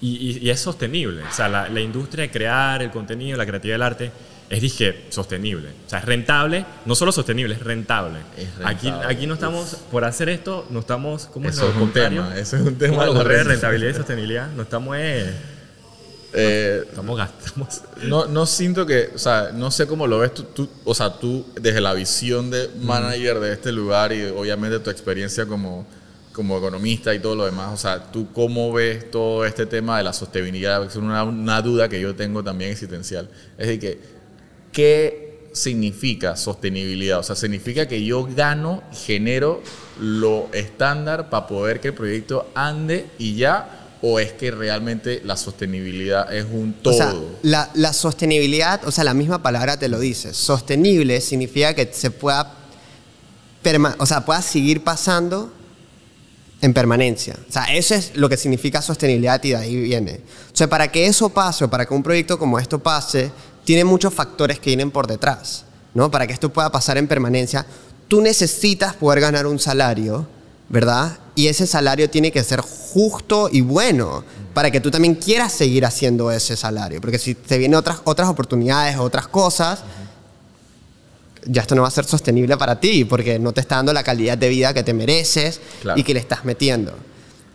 [0.00, 3.46] y, y- y es sostenible, o sea, la, la industria de crear el contenido, la
[3.46, 4.10] creatividad del arte,
[4.50, 5.68] es, dije, sostenible.
[5.86, 8.18] O sea, es rentable, no solo sostenible, es rentable.
[8.36, 9.14] Es Aquí, rentable.
[9.14, 12.22] aquí no estamos, por hacer esto, no estamos, ¿cómo es Eso lo es un contrario?
[12.22, 14.48] tema, eso es un tema ¿Cómo de lo la rentabilidad y sostenibilidad?
[14.52, 15.30] No estamos, eh,
[16.34, 17.80] Eh, Estamos gastamos.
[18.04, 21.18] no, no siento que, o sea, no sé cómo lo ves tú, tú- o sea,
[21.18, 25.86] tú desde la visión de manager de este lugar y obviamente tu experiencia como,
[26.34, 30.04] como economista y todo lo demás, o sea, tú cómo ves todo este tema de
[30.04, 33.30] la sostenibilidad, es una, una duda que yo tengo también existencial.
[33.56, 34.17] Es decir, que,
[34.78, 37.18] ¿qué significa sostenibilidad?
[37.18, 39.60] O sea, significa que yo gano, genero
[40.00, 45.36] lo estándar para poder que el proyecto ande y ya, o es que realmente la
[45.36, 46.94] sostenibilidad es un todo.
[46.94, 47.12] O sea,
[47.42, 50.32] la, la sostenibilidad, o sea, la misma palabra te lo dice.
[50.32, 52.54] Sostenible significa que se pueda,
[53.98, 55.52] o sea, pueda seguir pasando
[56.60, 57.36] en permanencia.
[57.48, 60.20] O sea, eso es lo que significa sostenibilidad y de ahí viene.
[60.52, 63.30] O sea, para que eso pase o para que un proyecto como esto pase,
[63.68, 65.66] tiene muchos factores que vienen por detrás.
[65.92, 66.10] ¿no?
[66.10, 67.66] Para que esto pueda pasar en permanencia,
[68.08, 70.26] tú necesitas poder ganar un salario,
[70.70, 71.18] ¿verdad?
[71.34, 75.84] Y ese salario tiene que ser justo y bueno para que tú también quieras seguir
[75.84, 76.98] haciendo ese salario.
[77.02, 79.80] Porque si te vienen otras, otras oportunidades otras cosas,
[81.44, 84.02] ya esto no va a ser sostenible para ti porque no te está dando la
[84.02, 86.00] calidad de vida que te mereces Claro.
[86.00, 86.94] y que le estás metiendo.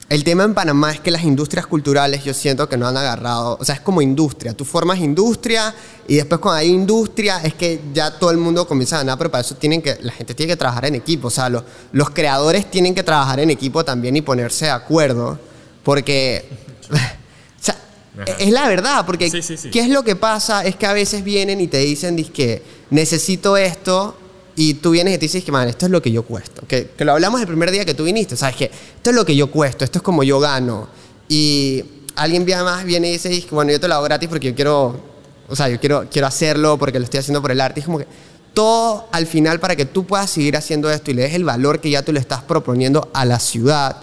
[0.10, 3.58] El tema en Panamá es que las industrias culturales yo siento que no han agarrado,
[3.60, 4.54] o sea, es como industria.
[4.54, 5.74] Tú formas industria
[6.08, 9.32] y después cuando hay industria es que ya todo el mundo comienza a ganar, pero
[9.32, 11.30] para eso tienen que, la gente tiene que trabajar en equipo.
[11.30, 11.64] O sea, los,
[11.94, 15.40] los creadores tienen que trabajar en equipo también y ponerse de acuerdo
[15.84, 16.46] porque,
[16.92, 17.78] o sea,
[18.16, 18.38] Ajá.
[18.40, 19.70] es la verdad, porque Sí, sí, sí.
[19.70, 20.64] ¿qué es lo que pasa?
[20.64, 24.18] Es que a veces vienen y te dicen, que necesito esto,
[24.56, 26.66] y tú vienes y te dices que, man, esto es lo que yo cuesto.
[26.68, 28.56] Que, que lo hablamos el primer día que tú viniste, ¿sabes?
[28.56, 30.88] Que esto es lo que yo cuesto, esto es como yo gano.
[31.28, 31.84] Y
[32.16, 35.00] alguien más viene y dice, bueno, yo te lo hago gratis porque yo quiero,
[35.48, 37.80] o sea, yo quiero, quiero hacerlo porque lo estoy haciendo por el arte.
[37.80, 38.08] Es como que
[38.54, 41.80] todo al final para que tú puedas seguir haciendo esto y le des el valor
[41.80, 43.98] que ya tú le estás proponiendo a la ciudad,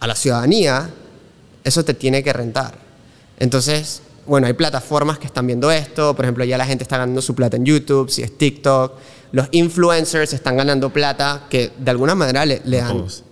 [0.00, 0.90] a la ciudadanía,
[1.64, 2.78] eso te tiene que rentar.
[3.38, 7.20] Entonces, bueno, hay plataformas que están viendo esto, por ejemplo, ya la gente está ganando
[7.20, 8.92] su plata en YouTube, si es TikTok,
[9.32, 12.92] los influencers están ganando plata que de alguna manera le, le dan...
[12.96, 13.24] Todos.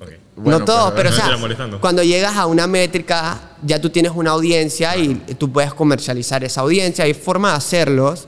[0.00, 0.08] Ok.
[0.36, 4.12] Bueno, no todos, pero, pero- o sea, cuando llegas a una métrica, ya tú tienes
[4.14, 7.04] una audiencia y tú puedes comercializar esa audiencia.
[7.04, 8.26] Hay forma de hacerlos.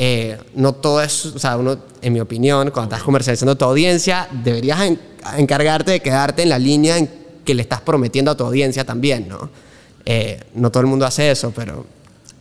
[0.00, 4.28] Eh, no todo es, o sea, uno, en mi opinión, cuando estás comercializando tu audiencia,
[4.44, 5.00] deberías en-
[5.36, 7.10] encargarte de quedarte en la línea en
[7.44, 9.50] que le estás prometiendo a tu audiencia también, ¿no?
[10.04, 11.84] Eh, no todo el mundo hace eso, pero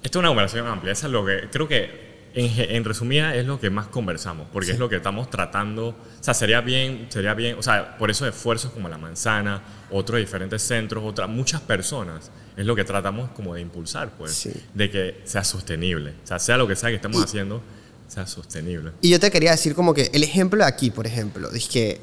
[0.04, 0.94] Esto es una conversación amplia.
[0.94, 2.07] Eso es lo que creo que,
[2.40, 5.88] en, en resumida, es lo que más conversamos, porque es lo que estamos tratando.
[5.90, 10.20] O sea, sería bien, sería bien, o sea, por esos esfuerzos como la manzana, otros
[10.20, 14.52] diferentes centros, otras muchas personas, es lo que tratamos como de impulsar, pues, Sí.
[14.74, 16.12] de que sea sostenible.
[16.24, 17.62] O sea, sea lo que sea que estemos haciendo,
[18.08, 18.92] sea sostenible.
[19.02, 22.00] Y yo te quería decir como que el ejemplo de aquí, por ejemplo, es que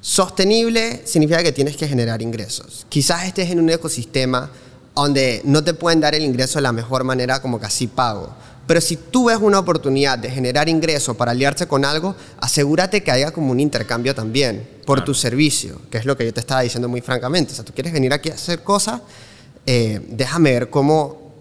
[0.00, 2.86] sostenible significa que tienes que generar ingresos.
[2.88, 4.50] Quizás estés en un ecosistema
[4.94, 8.34] donde no te pueden dar el ingreso de la mejor manera como que así pago.
[8.66, 13.10] Pero si tú ves una oportunidad de generar ingresos para aliarse con algo, asegúrate que
[13.10, 15.04] haya como un intercambio también por Claro.
[15.06, 17.52] tu servicio, que es lo que yo te estaba diciendo muy francamente.
[17.52, 19.00] O sea, tú quieres venir aquí a hacer cosas,
[19.66, 21.32] eh, déjame ver cómo,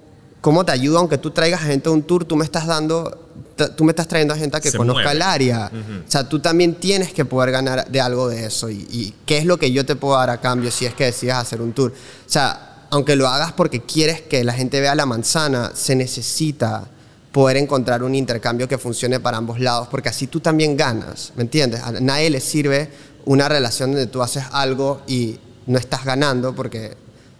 [0.42, 3.30] cómo te ayuda, aunque tú traigas gente a un tour, tú me estás dando,
[3.78, 5.16] tú me estás trayendo a gente que Se conozca mueve.
[5.16, 5.68] el área.
[5.72, 6.00] Ujú.
[6.08, 8.70] O sea, tú también tienes que poder ganar de algo de eso.
[8.70, 11.06] Y, y qué es lo que yo te puedo dar a cambio si es que
[11.06, 11.92] decides hacer un tour?
[11.92, 16.86] O sea, aunque lo hagas porque quieres que la gente vea la manzana, se necesita
[17.32, 21.44] poder encontrar un intercambio que funcione para ambos lados, porque así tú también ganas, ¿me
[21.44, 21.82] entiendes?
[21.82, 22.90] A nadie le sirve
[23.26, 26.98] una relación donde tú haces algo y no estás ganando porque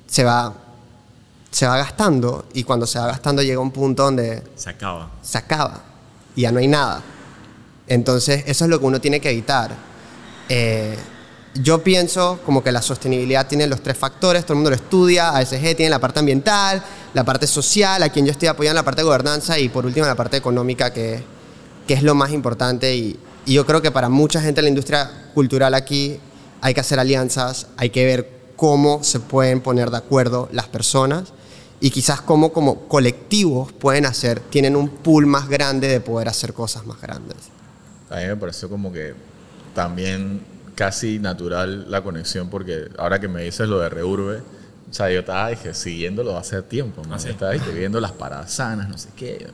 [0.08, 0.54] se va,
[1.50, 5.12] se va gastando y cuando se va gastando llega un punto donde Se acaba.
[5.22, 5.82] se acaba
[6.36, 7.02] y ya no hay nada.
[7.88, 9.76] Entonces, eso es lo que uno tiene que evitar.
[10.48, 10.96] Eh,
[11.56, 15.36] yo pienso como que la sostenibilidad tiene los tres factores, todo el mundo lo estudia,
[15.36, 16.82] ASG tiene la parte ambiental,
[17.14, 20.06] la parte social, a quien yo estoy apoyando la parte de gobernanza y por último
[20.06, 21.24] la parte económica que,
[21.88, 24.70] que es lo más importante y, y yo creo que para mucha gente en la
[24.70, 26.20] industria cultural aquí
[26.62, 31.34] hay que hacer alianzas, hay que ver cómo se pueden poner de acuerdo las personas
[31.82, 36.54] y quizás cómo como colectivos pueden hacer, tienen un pool más grande de poder hacer
[36.54, 37.38] cosas más grandes.
[38.10, 39.16] A mí me pareció como que
[39.74, 44.42] también casi natural la conexión, porque ahora que me dices lo de Reurbe,
[44.90, 47.14] o sea, yo estaba dije, siguiéndolo hace tiempo, man.
[47.14, 47.30] Ah, sí.
[47.30, 49.48] estaba dije, viendo las paradas sanas, no sé qué.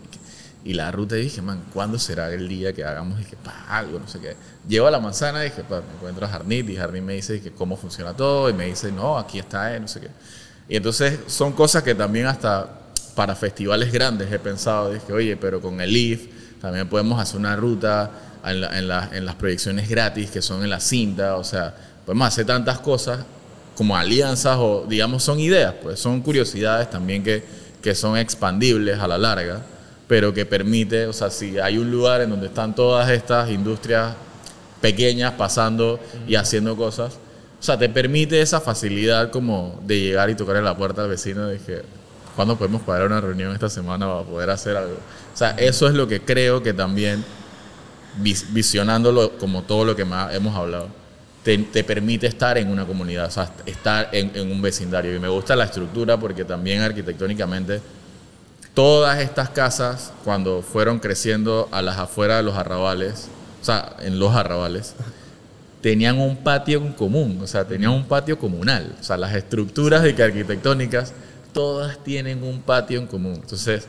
[0.66, 4.00] Y la ruta y dije, man, ¿cuándo será el día que hagamos dije, pa, algo,
[4.00, 4.36] no sé qué?
[4.68, 7.34] Llego a la manzana y dije, pa, me encuentro a Jarnit y Jarnit me dice
[7.34, 10.10] dije, cómo funciona todo y me dice, no, aquí está, eh, no sé qué.
[10.68, 12.68] Y entonces son cosas que también hasta
[13.16, 16.28] para festivales grandes he pensado, dije, oye, pero con el IF
[16.60, 18.12] también podemos hacer una ruta
[18.46, 21.74] en, la- en la- en las proyecciones gratis que son en la cinta, o sea,
[22.06, 23.20] podemos hacer tantas cosas
[23.76, 27.44] como alianzas o digamos son ideas, pues son curiosidades también que,
[27.82, 29.62] que son expandibles a la larga,
[30.08, 34.16] pero que permite, o sea, si hay un lugar en donde están todas estas industrias
[34.82, 37.16] pequeñas pasando y haciendo cosas,
[37.60, 41.50] o sea, te permite esa facilidad como de llegar y tocarle la puerta al vecino
[41.52, 41.82] y dije,
[42.36, 44.94] ¿cuándo podemos pagar una reunión esta semana para poder hacer algo?
[45.34, 47.24] O sea, eso es lo que creo que también,
[48.18, 50.90] visionándolo como todo lo que hemos hablado,
[51.44, 55.16] te, permite estar en una comunidad, o sea, estar en, un vecindario.
[55.16, 57.80] Y me gusta la estructura porque también arquitectónicamente
[58.74, 63.30] todas estas casas, cuando fueron creciendo a las afueras de los arrabales,
[63.62, 64.94] o sea, en los arrabales,
[65.82, 68.94] tenían un patio en común, o sea, tenían un patio comunal.
[69.00, 71.14] O sea, las estructuras que arquitectónicas,
[71.54, 73.36] todas tienen un patio en común.
[73.36, 73.88] Entonces,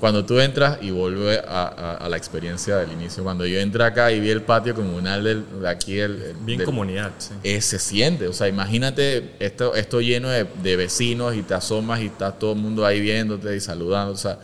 [0.00, 4.20] cuando tú entras y vuelve a, la experiencia del inicio, cuando yo entré acá y
[4.20, 7.32] vi el patio comunal de aquí, el, bien comunidad, sí.
[7.42, 12.00] Eh, se siente, o sea, imagínate esto, esto lleno de, de, vecinos y te asomas
[12.00, 14.38] y está todo el mundo ahí viéndote y saludando, o sea,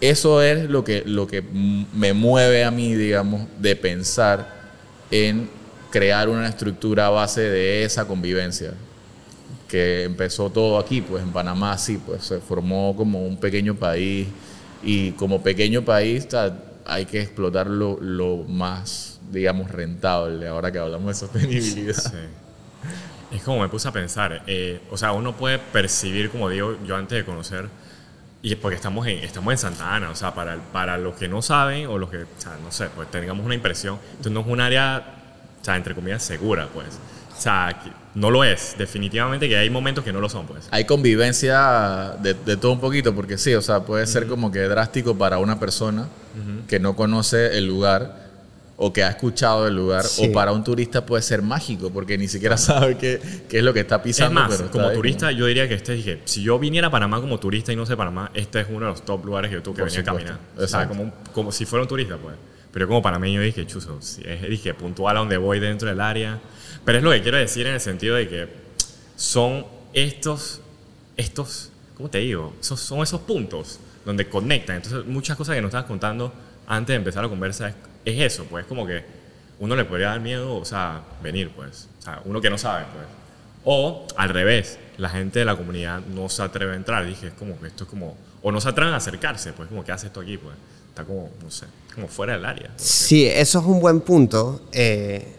[0.00, 4.54] eso es lo que, lo que me mueve a mí, digamos, de pensar
[5.10, 5.48] en
[5.90, 8.74] crear una estructura a base de esa convivencia
[9.68, 14.28] que empezó todo aquí, pues en Panamá sí, pues se formó como un pequeño país
[14.86, 16.28] y como pequeño país
[16.86, 22.14] hay que explotarlo lo más, digamos, rentable, ahora que hablamos de sostenibilidad.
[23.32, 26.94] Es como me puse a pensar, eh, o sea, uno puede percibir, como digo yo
[26.94, 27.68] antes de conocer,
[28.40, 31.42] y porque estamos en, estamos en Santa Ana, o sea, para, para los que no
[31.42, 34.46] saben o los que, o sea, no sé, pues tengamos una impresión, esto no es
[34.46, 35.04] un área,
[35.60, 37.00] o sea, entre comillas, segura, pues.
[37.36, 37.82] O sea,
[38.16, 38.74] no lo es.
[38.78, 40.66] Definitivamente que hay momentos que no lo son, pues.
[40.70, 45.16] Hay convivencia de, todo un poquito, porque sí, o sea, puede ser como que drástico
[45.16, 46.08] para una persona
[46.66, 48.26] que no conoce el lugar
[48.78, 52.28] o que ha escuchado el lugar, o para un turista puede ser mágico, porque ni
[52.28, 54.52] siquiera sabe qué, qué es lo que está pisando.
[54.52, 57.38] Es más, como turista, yo diría que este, dije, si yo viniera a Panamá como
[57.38, 59.76] turista y no sé Panamá, este es uno de los top lugares que yo tuve
[59.76, 60.38] que venir a caminar.
[60.58, 62.34] O sea, como, como si fuera un turista, pues.
[62.76, 63.98] Pero como panameño dije, chuzo,
[64.50, 66.38] dije, puntual a donde voy dentro del área.
[66.86, 68.48] Pero es lo que quiero decir en el sentido de que
[69.16, 70.60] son estos,
[71.16, 72.54] estos, ¿cómo te digo?
[72.60, 74.76] Son, son esos puntos donde conectan.
[74.76, 76.32] Entonces, muchas cosas que nos estabas contando
[76.68, 79.04] antes de empezar la conversa es, es eso, pues como que
[79.58, 81.88] uno le podría dar miedo, o sea, venir, pues.
[81.98, 83.06] O sea, uno que no sabe, pues.
[83.64, 87.04] O al revés, la gente de la comunidad no se atreve a entrar.
[87.04, 89.84] Dije, es como que esto es como, o no se atreven a acercarse, pues como,
[89.84, 90.38] ¿qué hace esto aquí?
[90.38, 90.54] Pues
[90.88, 92.70] está como, no sé, como fuera del área.
[92.76, 94.68] Sí, eso es un buen punto.
[94.70, 95.34] Eh,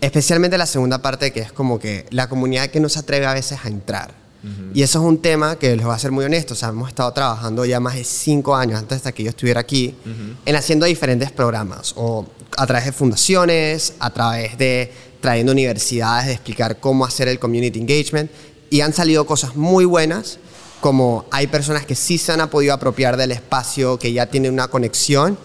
[0.00, 3.34] especialmente la segunda parte, que es como que la comunidad que no se atreve a
[3.34, 4.26] veces a entrar.
[4.74, 6.54] Y eso es un tema que les voy a ser muy honesto.
[6.54, 9.60] O sea, hemos estado trabajando ya más de cinco años antes de que yo estuviera
[9.60, 9.96] aquí
[10.44, 12.24] en haciendo diferentes programas, o
[12.56, 17.80] a través de fundaciones, a través de trayendo universidades de explicar cómo hacer el community
[17.80, 18.30] engagement.
[18.70, 20.38] Y han salido cosas muy buenas
[20.80, 24.68] como hay personas que sí se han podido apropiar del espacio, que ya tienen una
[24.68, 25.36] conexión,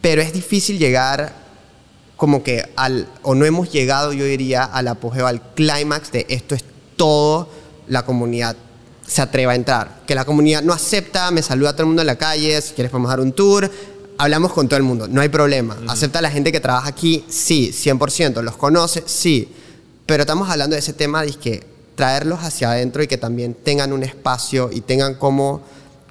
[0.00, 1.34] pero es difícil llegar
[2.20, 6.54] como que al, o no hemos llegado, yo diría, al apogeo, al clímax de esto
[6.54, 6.62] es
[6.94, 7.48] todo,
[7.88, 8.56] la comunidad
[9.06, 10.02] se atreva a entrar.
[10.06, 12.74] Que la comunidad no acepta, me saluda a todo el mundo en la calle, si
[12.74, 13.70] quieres podemos dar un tour,
[14.18, 15.78] hablamos con todo el mundo, no hay problema.
[15.88, 17.24] ¿Acepta a la gente que trabaja aquí?
[17.26, 18.42] Sí, 100%.
[18.42, 19.02] ¿Los conoce?
[19.06, 19.48] Sí.
[20.04, 23.94] Pero estamos hablando de ese tema de que traerlos hacia adentro y que también tengan
[23.94, 25.62] un espacio y tengan cómo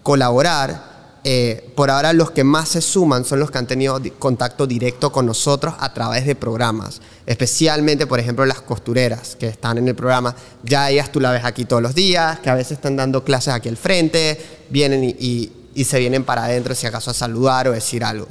[0.01, 0.88] colaborar.
[1.25, 5.11] Eh, por ahora los que más se suman son los que han tenido contacto directo
[5.11, 9.95] con nosotros a través de programas, especialmente por ejemplo las costureras que están en el
[9.95, 13.25] programa, ya ellas tú la ves aquí todos los días, que a veces están dando
[13.25, 15.51] clases aquí al frente, vienen y,
[15.83, 18.27] se vienen para adentro si acaso a saludar o decir algo.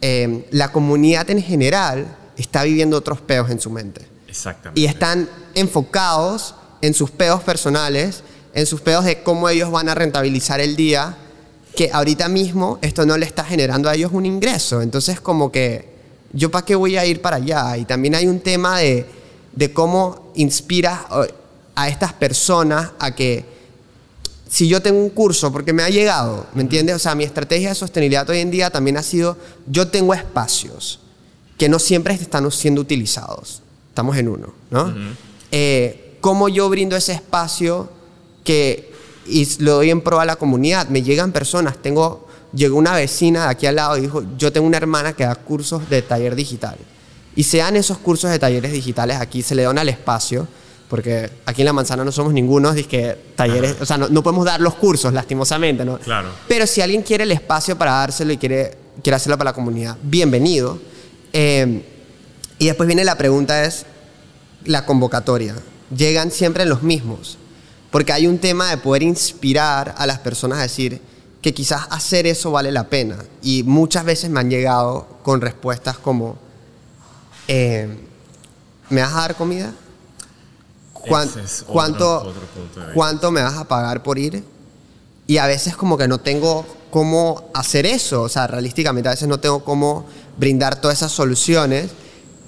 [0.00, 4.06] Eh, la comunidad en general está viviendo otros peos en su mente.
[4.26, 4.80] Exactamente.
[4.80, 8.22] Y están enfocados en sus peos personales,
[8.54, 11.16] en sus peos de cómo ellos van a rentabilizar el día,
[11.78, 14.82] que ahorita mismo esto no le está generando a ellos un ingreso.
[14.82, 15.88] Entonces como que,
[16.32, 17.76] ¿yo para qué voy a ir para allá?
[17.76, 19.06] Y también hay un tema de,
[19.52, 21.02] de cómo inspiras
[21.76, 23.44] a estas personas a que
[24.48, 26.96] si yo tengo un curso, porque me ha llegado, ¿me entiendes?
[26.96, 29.36] O sea, mi estrategia de sostenibilidad hoy en día también ha sido,
[29.68, 30.98] yo tengo espacios
[31.56, 33.62] que no siempre están siendo utilizados.
[33.90, 34.92] Estamos en uno, ¿no?
[36.20, 37.88] cómo yo brindo ese espacio
[38.42, 38.87] que
[39.28, 40.88] y lo doy en pro a la comunidad.
[40.88, 44.66] Me llegan personas, tengo, llegó una vecina de aquí al lado y dijo, yo tengo
[44.66, 46.76] una hermana que da cursos de taller digital.
[47.36, 50.48] Y se dan esos cursos de talleres digitales aquí, se le dan al espacio,
[50.88, 54.60] porque aquí en La Manzana no somos ninguno, que talleres, o sea, no, podemos dar
[54.60, 55.98] los cursos, lastimosamente, ¿no?
[55.98, 56.30] Claro.
[56.48, 59.96] Pero si alguien quiere el espacio para dárselo y quiere, quiere hacerlo para la comunidad,
[60.02, 60.78] bienvenido.
[61.32, 61.84] Eh,
[62.58, 63.86] y después viene la pregunta es
[64.64, 65.54] la convocatoria
[65.94, 67.38] llegan siempre los mismos.
[67.90, 71.00] Porque hay un tema de poder inspirar a las personas a decir
[71.40, 73.16] que quizás hacer eso vale la pena.
[73.42, 76.36] Y muchas veces me han llegado con respuestas como,
[77.46, 77.88] eh,
[78.90, 79.72] ¿me vas a dar comida?
[80.92, 82.32] ¿Cuán- Ese es otro- ¿Cuánto, otro.
[82.94, 84.44] ¿Cuánto me vas a pagar por ir?
[85.26, 89.28] Y a veces como que no tengo cómo hacer eso, o sea, realísticamente a veces
[89.28, 90.06] no tengo cómo
[90.38, 91.90] brindar todas esas soluciones.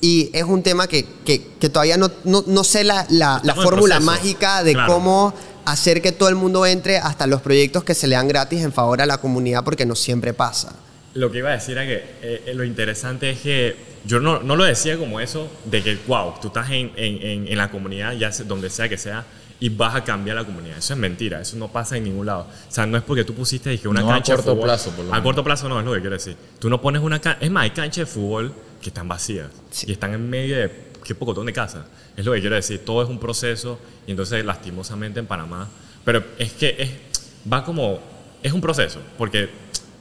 [0.00, 3.54] Y es un tema que, que- que todavía no, no- no sé la, la- la
[3.54, 4.94] fórmula mágica de Claro.
[4.94, 5.34] cómo
[5.66, 8.72] hacer que todo el mundo entre hasta los proyectos que se le dan gratis en
[8.72, 10.74] favor a la comunidad porque no siempre pasa.
[11.14, 13.76] Lo que iba a decir era que eh, eh, lo interesante es que
[14.06, 17.48] yo no, no lo decía como eso de que, wow, tú estás en, en- en-
[17.48, 19.26] en la comunidad, ya sea- donde sea que sea,
[19.62, 20.78] y vas a cambiar la comunidad.
[20.78, 22.46] Eso es mentira, eso no pasa en ningún lado.
[22.68, 24.64] O sea, no es porque tú pusiste dije, una No a cancha de corto fútbol.
[24.64, 25.24] plazo, por lo A menos.
[25.24, 26.36] corto plazo no es lo que quiero decir.
[26.58, 29.86] Tú no pones una cancha, es más, hay canchas de fútbol que están vacías Sí.
[29.88, 30.70] y están en medio de
[31.04, 31.86] qué pocotón de casa.
[32.16, 35.68] Es lo que quiero decir, todo es un proceso y entonces lastimosamente en Panamá,
[36.04, 36.90] pero es que es,
[37.50, 38.00] va como,
[38.42, 39.48] es un proceso, porque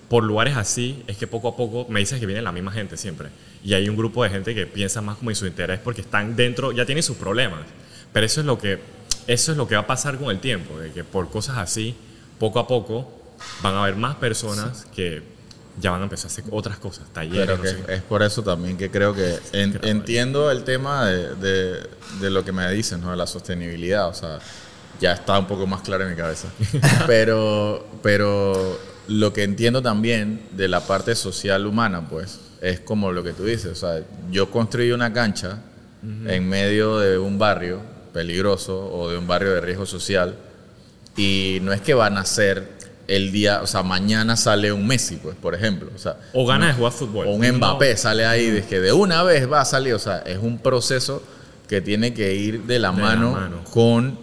[0.09, 2.97] por lugares así es que poco a poco me dices que viene la misma gente
[2.97, 3.29] siempre.
[3.63, 6.35] Y hay un grupo de gente que piensa más como en su interés porque están
[6.35, 7.61] dentro, ya tienen sus problemas.
[8.11, 8.79] Pero eso es lo que,
[9.27, 11.95] eso es lo que va a pasar con el tiempo, de que por cosas así,
[12.39, 13.11] poco a poco,
[13.61, 15.21] van a haber más personas que
[15.79, 17.93] ya van a empezar a hacer otras cosas, talleres, Pero no que sé qué.
[17.95, 22.43] es por eso también que creo que en- entiendo el tema de, de- de lo
[22.43, 23.11] que me dicen, ¿no?
[23.11, 24.07] de la sostenibilidad.
[24.09, 24.39] O sea,
[24.99, 26.47] ya está un poco más claro en mi cabeza.
[27.07, 33.23] pero, pero lo que entiendo también de la parte social humana, pues, es como lo
[33.23, 33.71] que tú dices.
[33.71, 34.01] O sea,
[34.31, 35.59] yo construí una cancha
[36.27, 37.81] en medio de un barrio
[38.13, 40.35] peligroso o de un barrio de riesgo social
[41.17, 42.78] y no es que van a ser
[43.09, 45.89] el día, o sea, mañana sale un Messi, pues, por ejemplo.
[45.95, 47.27] O sea, O ganas de jugar fútbol.
[47.27, 47.53] o un No.
[47.53, 49.93] Mbappé sale ahí de que de una vez va a salir.
[49.93, 51.21] O sea, es un proceso
[51.67, 54.17] que tiene que ir de la, De la mano, con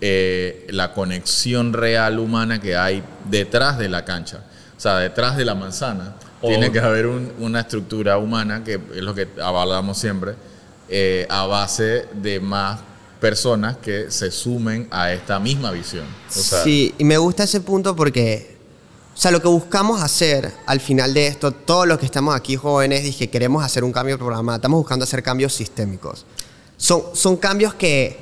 [0.00, 4.40] eh, la conexión real humana que hay detrás de la cancha.
[4.76, 6.14] O sea, detrás de la manzana.
[6.40, 10.34] O- tiene que haber un- una estructura humana, que es lo que hablamos siempre,
[10.88, 12.80] eh, a base de más
[13.22, 16.04] personas que se sumen a esta misma visión.
[16.28, 18.56] O sea, sí, y me gusta ese punto porque,
[19.14, 22.56] o sea, lo que buscamos hacer al final de esto, todos los que estamos aquí
[22.56, 26.26] jóvenes, dije, queremos hacer un cambio de programa, estamos buscando hacer cambios sistémicos.
[26.76, 28.18] Son, son cambios que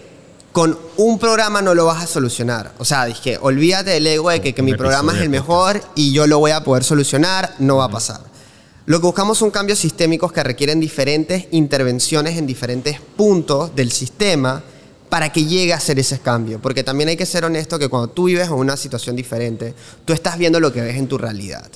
[0.53, 2.74] con un programa no lo vas a solucionar.
[2.76, 6.12] O sea, dije, olvídate del ego de que, que mi programa es el mejor y
[6.12, 8.20] yo lo voy a poder solucionar, no va a pasar.
[8.84, 14.62] Lo que buscamos son cambios sistémicos que requieren diferentes intervenciones en diferentes puntos del sistema
[15.11, 16.61] para que llegue a hacer ese cambio.
[16.62, 19.74] Porque también hay que ser honesto que cuando tú vives en una situación diferente,
[20.06, 21.68] tú estás viendo lo que ves en tu realidad.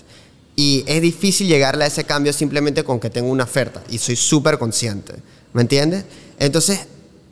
[0.57, 3.83] Y es difícil llegarle a ese cambio simplemente con que tengo una oferta.
[3.91, 5.15] Y soy súper consciente.
[5.53, 6.05] ¿Me entiendes?
[6.39, 6.81] Entonces,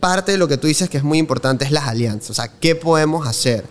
[0.00, 2.30] parte de lo que tú dices que es muy importante es las alianzas.
[2.30, 3.64] O sea, ¿qué podemos hacer?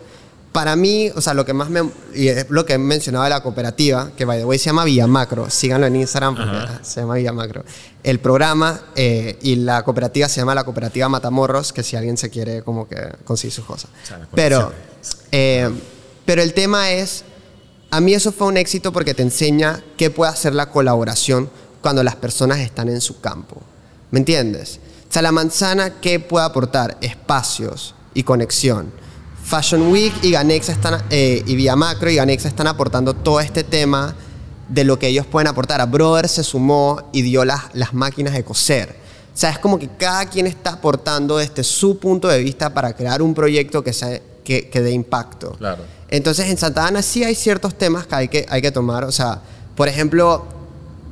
[0.51, 1.89] Para mí, o sea, lo que más me...
[2.13, 4.83] Y es lo que he mencionado de la cooperativa, que by the way se llama
[4.83, 5.49] Villamacro.
[5.49, 6.79] Síganlo en Instagram porque Ajá.
[6.83, 7.63] se llama Villamacro.
[8.03, 12.29] El programa eh, y la cooperativa se llama la Cooperativa Matamorros, que si alguien se
[12.29, 13.91] quiere como que conseguir sus cosas.
[14.03, 14.73] O sea, las Pero,
[15.31, 15.69] eh,
[16.25, 17.23] pero el tema es,
[17.89, 21.49] a mí eso fue un éxito porque te enseña qué puede hacer la colaboración
[21.81, 23.61] cuando las personas están en su campo.
[24.11, 24.79] ¿Me entiendes?
[25.09, 26.97] O sea, la manzana, ¿qué puede aportar?
[27.01, 28.91] Espacios y conexión.
[29.51, 33.65] Fashion Week y Ganexa están, eh, y Vía Macro y Ganexa están aportando todo este
[33.65, 34.15] tema
[34.69, 35.81] de lo que ellos pueden aportar.
[35.81, 38.95] A Brother se sumó y dio las, las máquinas de coser.
[39.35, 42.93] O sea, es como que cada quien está aportando desde su punto de vista para
[42.93, 45.51] crear un proyecto que, sea, que, que dé impacto.
[45.57, 45.83] Claro.
[46.07, 49.03] Entonces, en Santa Ana sí hay ciertos temas que hay que, hay que tomar.
[49.03, 49.41] O sea,
[49.75, 50.45] por ejemplo,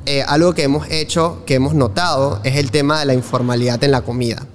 [0.06, 3.90] eh, algo que hemos hecho, que hemos notado, es el tema de la informalidad en
[3.90, 4.46] la comida.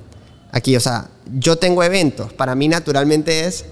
[0.56, 2.32] Aquí, o sea, yo tengo eventos.
[2.32, 3.66] Para mí, naturalmente, es,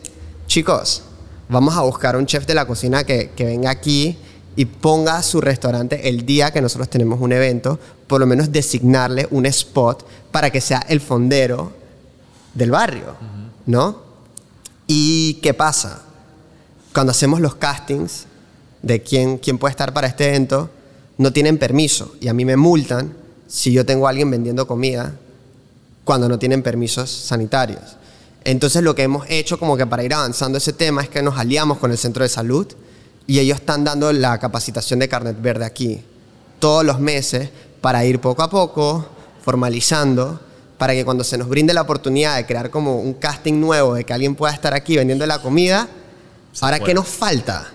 [0.47, 1.03] chicos,
[1.47, 4.17] vamos a buscar un chef de la cocina que, que venga aquí
[4.57, 9.29] y ponga su restaurante el día que nosotros tenemos un evento, por lo menos designarle
[9.31, 11.71] un spot para que sea el fondero
[12.53, 13.15] del barrio,
[13.65, 14.01] ¿no?
[14.85, 16.01] ¿Y qué pasa?
[16.93, 18.25] Cuando hacemos los castings
[18.81, 20.69] de quién, quién puede estar para este evento,
[21.17, 23.15] no tienen permiso y a mí me multan
[23.47, 25.15] si yo tengo a alguien vendiendo comida
[26.03, 27.97] cuando no tienen permisos sanitarios.
[28.43, 31.37] Entonces lo que hemos hecho como que para ir avanzando ese tema es que nos
[31.37, 32.67] aliamos con el centro de salud
[33.25, 36.03] y ellos están dando la capacitación de carnet verde aquí
[36.59, 37.49] todos los meses
[37.81, 39.05] para ir poco a poco
[39.43, 40.39] formalizando
[40.77, 44.03] para que cuando se nos brinde la oportunidad de crear como un casting nuevo de
[44.03, 45.87] que alguien pueda estar aquí vendiendo la comida,
[46.61, 46.89] ahora puede.
[46.89, 47.71] qué nos falta?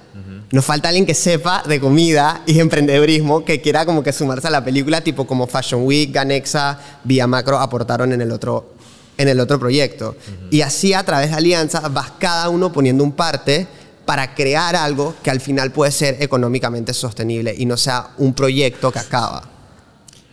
[0.50, 4.50] Nos falta alguien que sepa de comida y emprendedurismo, que quiera como que sumarse a
[4.50, 8.74] la película, tipo como Fashion Week, Ganexa, Vía Macro aportaron en el otro
[9.18, 10.16] en el otro proyecto.
[10.50, 13.66] Y así a través de alianzas vas cada uno poniendo un parte
[14.06, 18.90] para crear algo que al final puede ser económicamente sostenible y no sea un proyecto
[18.90, 19.42] que acaba.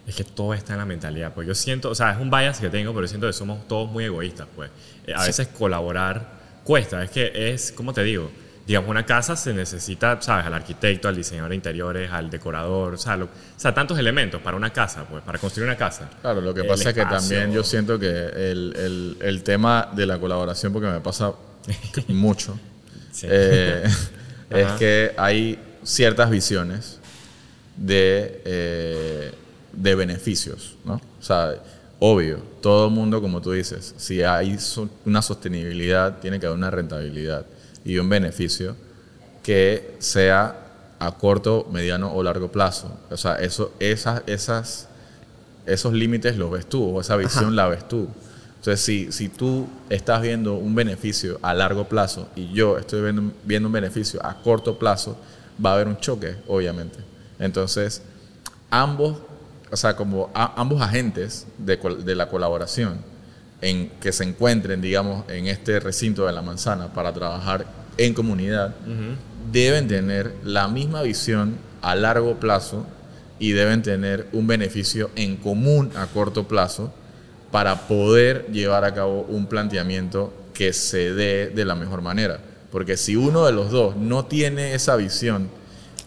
[0.07, 2.59] Es que todo está en la mentalidad, pues yo siento, o sea, es un bias
[2.59, 4.69] que tengo, pero siento que somos todos muy egoístas, pues.
[5.07, 8.29] Eh, A veces colaborar cuesta, es que es, ¿cómo te digo?
[8.67, 10.45] Digamos, una casa se necesita, ¿sabes?
[10.47, 14.41] Al arquitecto, al diseñador de interiores, al decorador, o sea, lo- o sea, tantos elementos
[14.41, 16.09] para una casa, pues, para construir una casa.
[16.21, 19.89] Claro, lo que El pasa es que también yo siento que el, el- el tema
[19.95, 21.31] de la colaboración, porque me pasa
[22.07, 22.59] mucho,
[23.11, 23.27] Sí.
[23.29, 23.83] eh,
[24.49, 26.99] es que hay ciertas visiones
[27.77, 29.31] de, eh,
[29.73, 30.95] de beneficios, ¿no?
[30.95, 31.53] O sea,
[31.99, 34.57] obvio, todo el mundo, como tú dices, si hay
[35.05, 37.45] una sostenibilidad, tiene que haber una rentabilidad
[37.85, 38.75] y un beneficio
[39.43, 40.59] que sea
[40.99, 42.97] a corto, mediano o largo plazo.
[43.11, 44.87] O sea, eso, esas, esas,
[45.65, 48.07] esos límites los ves tú, o esa visión la ves tú.
[48.57, 53.31] Entonces, si, si tú estás viendo un beneficio a largo plazo y yo estoy viendo,
[53.43, 55.15] viendo un beneficio a corto plazo,
[55.63, 56.97] va a haber un choque, obviamente.
[57.37, 58.01] Entonces,
[58.71, 59.17] ambos,
[59.71, 62.97] o sea, como a- ambos agentes de, de la colaboración
[63.61, 67.65] en que se encuentren, digamos, en este recinto de la manzana para trabajar
[67.97, 68.75] en comunidad,
[69.51, 72.85] deben tener la misma visión a largo plazo
[73.39, 76.93] y deben tener un beneficio en común a corto plazo
[77.51, 82.39] para poder llevar a cabo un planteamiento que se dé de la mejor manera.
[82.71, 85.49] Porque si uno de los dos no tiene esa visión,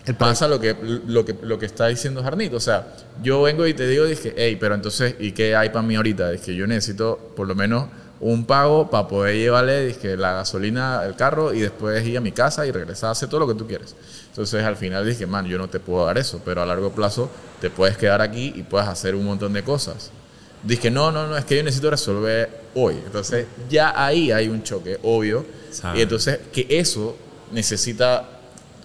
[0.05, 0.75] El pasa lo que,
[1.07, 2.57] lo, que, lo que está diciendo Jarnito.
[2.57, 5.83] O sea, yo vengo y te digo, dije, hey, pero entonces, ¿y qué hay para
[5.83, 6.33] mí ahorita?
[6.33, 7.87] Es que yo necesito por lo menos
[8.21, 12.33] un pago para poder llevarle dizque, la gasolina al carro y después ir a mi
[12.33, 13.95] casa y regresar a hacer todo lo que tú quieres.
[14.29, 17.31] Entonces al final dije, man, yo no te puedo dar eso, pero a largo plazo
[17.61, 20.11] te puedes quedar aquí y puedes hacer un montón de cosas.
[20.63, 22.95] Dije, no, no, no, es que yo necesito resolver hoy.
[23.05, 25.47] Entonces ya ahí hay un choque, obvio.
[25.71, 25.99] Sabe.
[25.99, 27.17] Y entonces que eso
[27.53, 28.39] necesita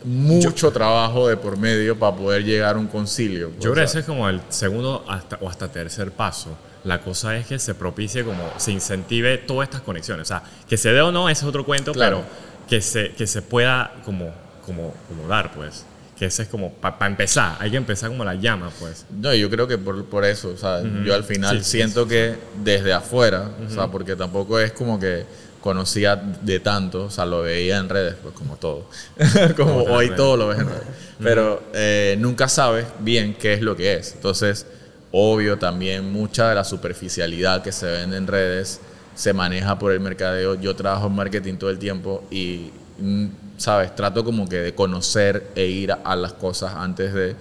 [0.03, 3.51] mucho trabajo de por medio para poder llegar a un concilio.
[3.59, 6.49] Yo creo que ese es como el segundo hasta, o hasta tercer paso.
[6.83, 10.23] La cosa es que se propicie como, se incentive todas estas conexiones.
[10.23, 12.23] O sea, que se dé o no, ese es otro cuento, Claro.
[12.23, 14.31] pero que se, que se pueda como,
[14.65, 15.85] como, como dar, pues.
[16.17, 19.05] Que ese es como, para empezar, hay que empezar como la llama, pues.
[19.09, 22.07] No, yo creo que por, por eso, o sea, yo al final Sí, sí, siento
[22.07, 25.25] que desde afuera, o sea, porque tampoco es como que
[25.59, 28.89] conocía de tanto, o sea, lo veía en redes, pues como todo,
[29.57, 30.83] como hoy todo lo ves en redes,
[31.21, 34.13] pero eh, nunca sabes bien qué es lo que es.
[34.13, 34.67] Entonces,
[35.13, 38.81] obvio también mucha de la superficialidad que se vende en redes
[39.15, 40.55] se maneja por el mercadeo.
[40.55, 45.51] Yo trabajo en marketing todo el tiempo y, mm, sabes, trato como que de conocer
[45.55, 47.35] e ir a, a las cosas antes de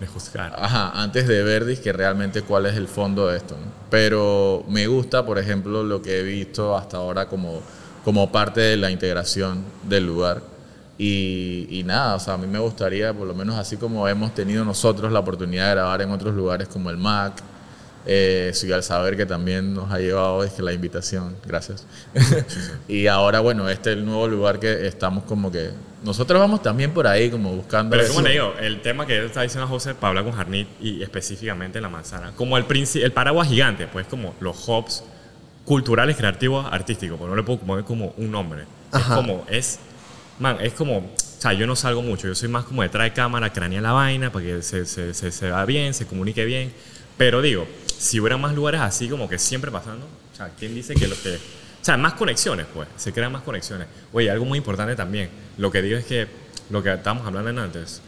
[0.00, 0.54] De juzgar.
[0.58, 3.54] Ajá, antes de ver que realmente cuál es el fondo de esto.
[3.54, 3.72] ¿no?
[3.90, 7.62] Pero me gusta, por ejemplo, lo que he visto hasta ahora como,
[8.04, 10.53] como parte de la integración del lugar.
[10.96, 14.32] Y, y nada, o sea, a mí me gustaría, por lo menos así como hemos
[14.34, 17.42] tenido nosotros la oportunidad de grabar en otros lugares como el MAC,
[18.06, 21.86] eh, Ciudad del Saber, que también nos ha llevado es que la invitación, gracias.
[22.88, 25.70] y ahora, bueno, este es el nuevo lugar que estamos como que...
[26.04, 27.90] Nosotros vamos también por ahí como buscando...
[27.90, 28.12] Pero eso.
[28.12, 30.68] como le digo, el tema que él está diciendo a José para hablar con Jarnit
[30.80, 35.02] y específicamente en la manzana, como el, el paraguas gigante, pues como los hubs
[35.64, 38.66] culturales, creativos, artísticos, pues no le puedo poner como un nombre.
[38.92, 39.14] Ajá.
[39.14, 39.78] Es como, es,
[40.38, 43.12] man, es como, o sea, yo no salgo mucho, yo soy más como detrás de
[43.12, 46.72] cámara, cranear la vaina para que se, se, se, se va bien, se comunique bien.
[47.16, 47.66] Pero digo,
[47.98, 51.16] si hubiera más lugares así como que siempre pasando, o sea, ¿quién dice que lo
[51.20, 51.36] que...
[51.36, 53.86] O sea, más conexiones, pues, se crean más conexiones.
[54.12, 55.28] Oye, algo muy importante también,
[55.58, 56.26] lo que digo es que,
[56.70, 58.00] lo que estábamos hablando antes,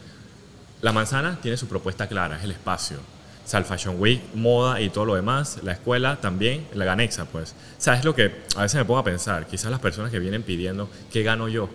[0.81, 2.97] la manzana tiene su propuesta clara, es el espacio.
[3.45, 7.27] O sea, el Fashion Week, moda y todo lo demás, la escuela también, la ganexa,
[7.27, 7.53] pues.
[7.53, 9.47] O sea, es lo que a veces me pongo a pensar.
[9.47, 11.71] Quizás las personas que vienen pidiendo, ¿qué gano yo?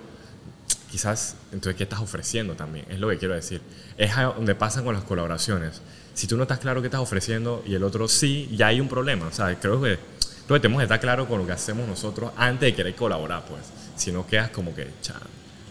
[0.91, 2.85] Quizás, entonces, ¿qué estás ofreciendo también?
[2.89, 3.61] Es lo que quiero decir.
[3.97, 5.81] Es donde pasan con las colaboraciones.
[6.13, 8.89] Si tú no estás claro qué estás ofreciendo y el otro sí, ya hay un
[8.89, 9.27] problema.
[9.27, 9.97] O sea, creo que,
[10.45, 13.45] creo que tenemos que estar claro con lo que hacemos nosotros antes de querer colaborar,
[13.45, 13.61] pues.
[13.95, 15.15] Si no quedas como que, cha,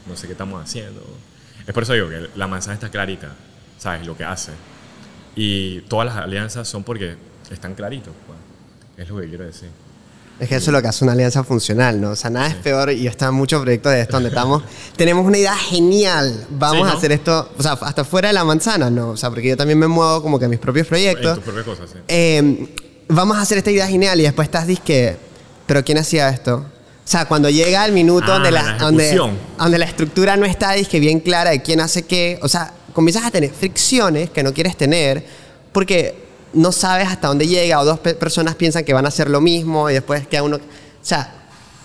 [0.07, 1.05] no sé qué estamos haciendo.
[1.66, 3.29] Es por eso digo que la manzana está clarita,
[3.79, 4.07] ¿sabes?
[4.07, 4.53] Lo que hace.
[5.37, 7.16] Y todas las alianzas son porque
[7.51, 8.39] están claritos, pues.
[8.97, 9.68] Es lo que quiero decir.
[10.41, 12.11] Es que eso es lo que hace una alianza funcional, ¿no?
[12.11, 14.62] O sea, nada es peor y está en muchos proyectos de esto donde estamos.
[14.97, 16.47] Tenemos una idea genial.
[16.51, 16.88] Vamos Sí, ¿no?
[16.88, 19.11] a hacer esto, o sea, hasta fuera de la manzana, ¿no?
[19.11, 21.34] O sea, porque yo también me muevo como que a mis propios En proyectos.
[21.36, 21.99] tus propias cosas, sí.
[22.09, 22.68] Eh,
[23.09, 25.16] vamos a hacer esta idea genial y después estás disque,
[25.66, 26.57] pero ¿quién hacía esto?
[26.57, 29.20] O sea, cuando llega el minuto Ah, donde, la, la donde,
[29.59, 33.24] donde la estructura no está disque bien clara de quién hace qué, o sea, comienzas
[33.24, 35.24] a tener fricciones que no quieres tener
[35.72, 36.20] porque
[36.53, 39.40] no sabes hasta dónde llega o dos pe- personas piensan que van a hacer lo
[39.40, 40.57] mismo y después queda uno...
[40.57, 40.61] O
[41.03, 41.34] sea,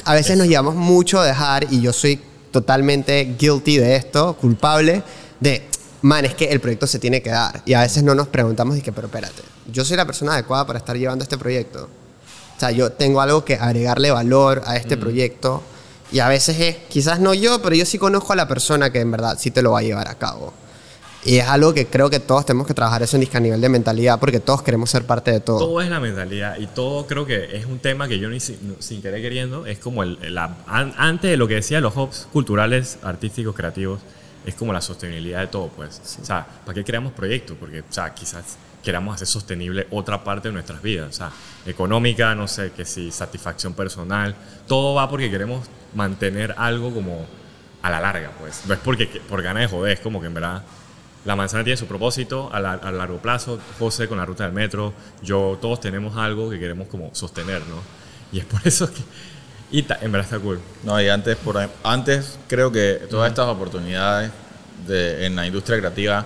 [0.03, 5.03] a veces nos llevamos mucho a dejar y yo soy totalmente guilty de esto, culpable,
[5.39, 5.68] de,
[6.01, 7.61] man, es que el proyecto se tiene que dar.
[7.66, 9.41] Y a veces no nos preguntamos y que, pero espérate,
[9.72, 11.89] yo soy la persona adecuada para estar llevando este proyecto.
[12.55, 15.61] O sea, yo tengo algo que agregarle valor a este proyecto.
[16.11, 19.01] Y a veces es, quizás no yo, pero yo sí conozco a la persona que
[19.01, 20.53] en verdad sí te lo va a llevar a cabo.
[21.26, 23.68] Y es algo que creo que todos tenemos que trabajar eso en a nivel de
[23.68, 25.58] mentalidad porque todos queremos ser parte de todo.
[25.58, 28.60] Todo es la mentalidad y todo creo que es un tema que yo ni si-
[28.62, 31.98] no- sin querer queriendo, es como el, la- an- antes de lo que decía los
[31.98, 34.02] hubs culturales, artísticos, creativos,
[34.46, 36.00] es como la sostenibilidad de todo, pues.
[36.22, 37.58] O sea, ¿para qué creamos proyectos?
[37.60, 41.32] Porque, o sea, quizás queramos hacer sostenible otra parte de nuestras vidas, o sea,
[41.66, 44.36] económica, no sé, que si satisfacción personal,
[44.68, 45.66] todo va porque queremos
[45.96, 47.26] mantener algo como
[47.82, 48.62] a la larga, pues.
[48.68, 50.62] No es porque por ganas de joder, es como que en verdad
[51.26, 54.54] la manzana tiene su propósito a, la- a largo plazo, José con la ruta del
[54.54, 57.82] metro, yo, todos tenemos algo que queremos como sostener, ¿no?
[58.32, 59.02] Y es por eso que...
[59.72, 60.60] Y ta- en verdad está cool.
[60.84, 64.32] No, y antes, por, antes creo que todas estas oportunidades
[64.88, 66.26] de- en la industria creativa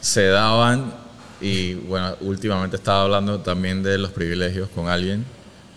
[0.00, 0.92] se daban
[1.40, 5.24] y bueno, últimamente estaba hablando también de los privilegios con alguien.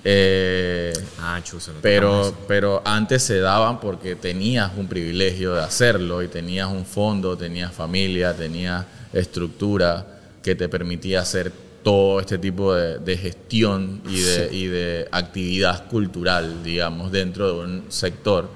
[0.05, 1.73] Eh, Ah, chuzo.
[1.73, 6.85] no pero, pero antes se daban porque tenías un privilegio de hacerlo y tenías un
[6.85, 10.05] fondo, tenías familia, tenías estructura
[10.43, 11.51] que te permitía hacer
[11.83, 17.63] todo este tipo de, de gestión y de, y de actividad cultural, digamos, dentro de
[17.65, 18.49] un sector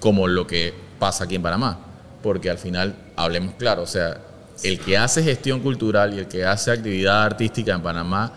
[0.00, 1.78] como lo que pasa aquí en Panamá.
[2.22, 4.20] Porque al final, hablemos claro, o sea,
[4.64, 8.32] el que hace gestión cultural y el que hace actividad artística en Panamá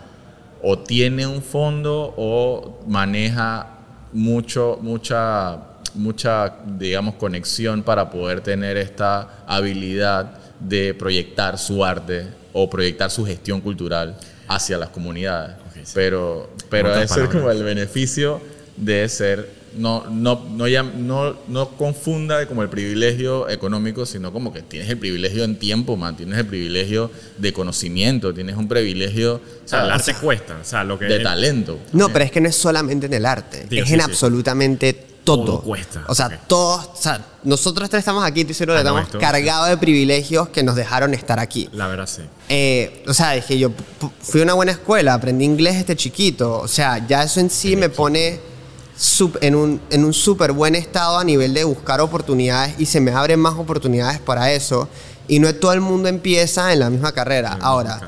[0.64, 3.68] o tiene un fondo o maneja
[4.14, 5.58] mucho, mucha,
[5.96, 13.26] mucha, digamos, conexión para poder tener esta habilidad de proyectar su arte o proyectar su
[13.26, 14.16] gestión cultural
[14.48, 15.56] hacia las comunidades.
[15.74, 15.92] Sí.
[15.96, 18.42] Pero, pero eso es como el beneficio
[18.78, 24.52] de ser, no, no, no, ya- no, no confunda como el privilegio económico, sino como
[24.52, 29.36] que tienes el privilegio en tiempo, man, tienes el privilegio de conocimiento, tienes un privilegio
[29.36, 31.06] O sea, el arte cuesta, o sea, lo que...
[31.06, 31.80] de talento.
[31.94, 34.06] No, pero es que no es solamente en el arte, Digo, es sí, en sí.
[34.10, 34.94] absolutamente
[35.24, 35.46] todo.
[35.46, 39.02] Todo cuesta, O sea, todos, o sea, nosotros tres estamos aquí, estoy seguro que Ah,
[39.04, 41.70] estamos cargados de privilegios que nos dejaron estar aquí.
[41.74, 42.24] La verdad, sí.
[42.50, 46.60] Eh, o sea, dije yo pu- fui a una buena escuela, aprendí inglés este chiquito.
[46.60, 48.40] O sea, ya eso en sí me pone
[49.42, 53.12] en un, en un súper buen estado a nivel de buscar oportunidades y se me
[53.12, 54.88] abren más oportunidades para eso.
[55.28, 57.58] Y no todo el mundo empieza en la misma carrera.
[57.62, 58.00] Ahora,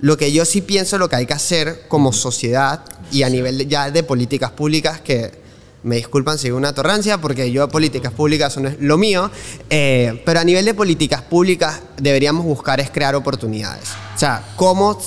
[0.00, 2.80] lo que yo sí pienso, lo que hay que hacer como sociedad
[3.10, 5.40] y a nivel de- ya de políticas públicas, que
[5.84, 9.30] me disculpan si digo una torrancia, porque yo políticas públicas no es lo mío,
[9.70, 13.88] eh, pero a nivel de políticas públicas deberíamos buscar es crear oportunidades.
[14.14, 14.98] O sea, cómo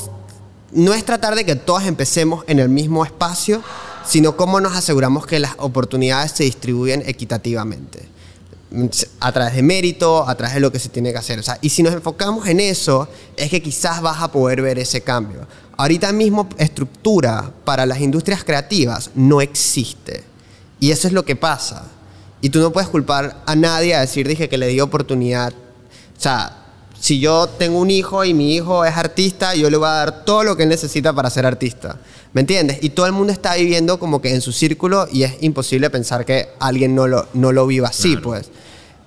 [0.72, 3.62] no es tratar de que todas empecemos en el mismo espacio,
[4.08, 8.16] sino cómo nos aseguramos que las oportunidades se distribuyen equitativamente
[9.20, 11.40] a través de mérito, a través de lo que se tiene que hacer.
[11.40, 14.80] O sea, y si nos enfocamos en eso, es que quizás vas a poder ver
[14.80, 15.48] ese cambio.
[15.78, 20.24] Ahorita mismo estructura para las industrias creativas no existe.
[20.80, 21.86] Y eso es lo que pasa.
[22.42, 25.54] Y tú no puedes culpar a nadie a decir, dije, que le di oportunidad.
[25.54, 26.65] O sea,
[27.06, 30.26] si yo tengo un hijo y mi hijo es artista, yo le voy a dar
[30.26, 32.00] todo lo que él necesita para ser artista.
[32.34, 32.80] ¿Me entiendes?
[32.82, 36.26] Y todo el mundo está viviendo como que en su círculo y es imposible pensar
[36.26, 38.24] que alguien no lo, no lo viva así, Claro.
[38.24, 38.50] pues.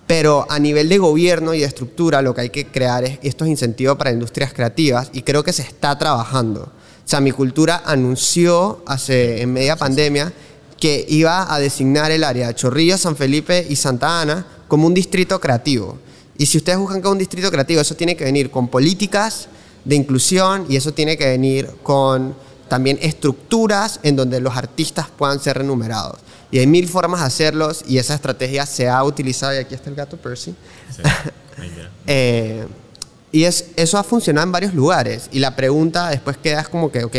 [0.07, 3.49] Pero a nivel de gobierno y de estructura, lo que hay que crear es estos
[3.49, 6.61] incentivos para industrias creativas y creo que se está trabajando.
[6.61, 6.71] O
[7.05, 10.33] sea, mi cultura anunció hace en media pandemia
[10.79, 14.95] que iba a designar el área de Chorrillo, San Felipe y Santa Ana como un
[14.95, 15.99] distrito creativo.
[16.39, 19.49] Y si ustedes buscan que un distrito creativo, eso tiene que venir con políticas
[19.85, 22.35] de inclusión y eso tiene que venir con
[22.69, 26.21] también estructuras en donde los artistas puedan ser remunerados.
[26.51, 29.91] Y hay mil formas de hacerlos y esa estrategia se ha utilizado, y aquí está
[29.91, 30.55] el gato Percy,
[30.95, 31.03] sí.
[32.07, 32.65] Eh,
[33.33, 35.29] y es, eso ha funcionado en varios lugares.
[35.33, 37.17] Y la pregunta después queda es como que, ok,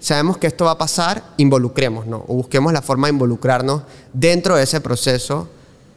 [0.00, 4.64] sabemos que esto va a pasar, involucrémonos, o busquemos la forma de involucrarnos dentro de
[4.64, 5.48] ese proceso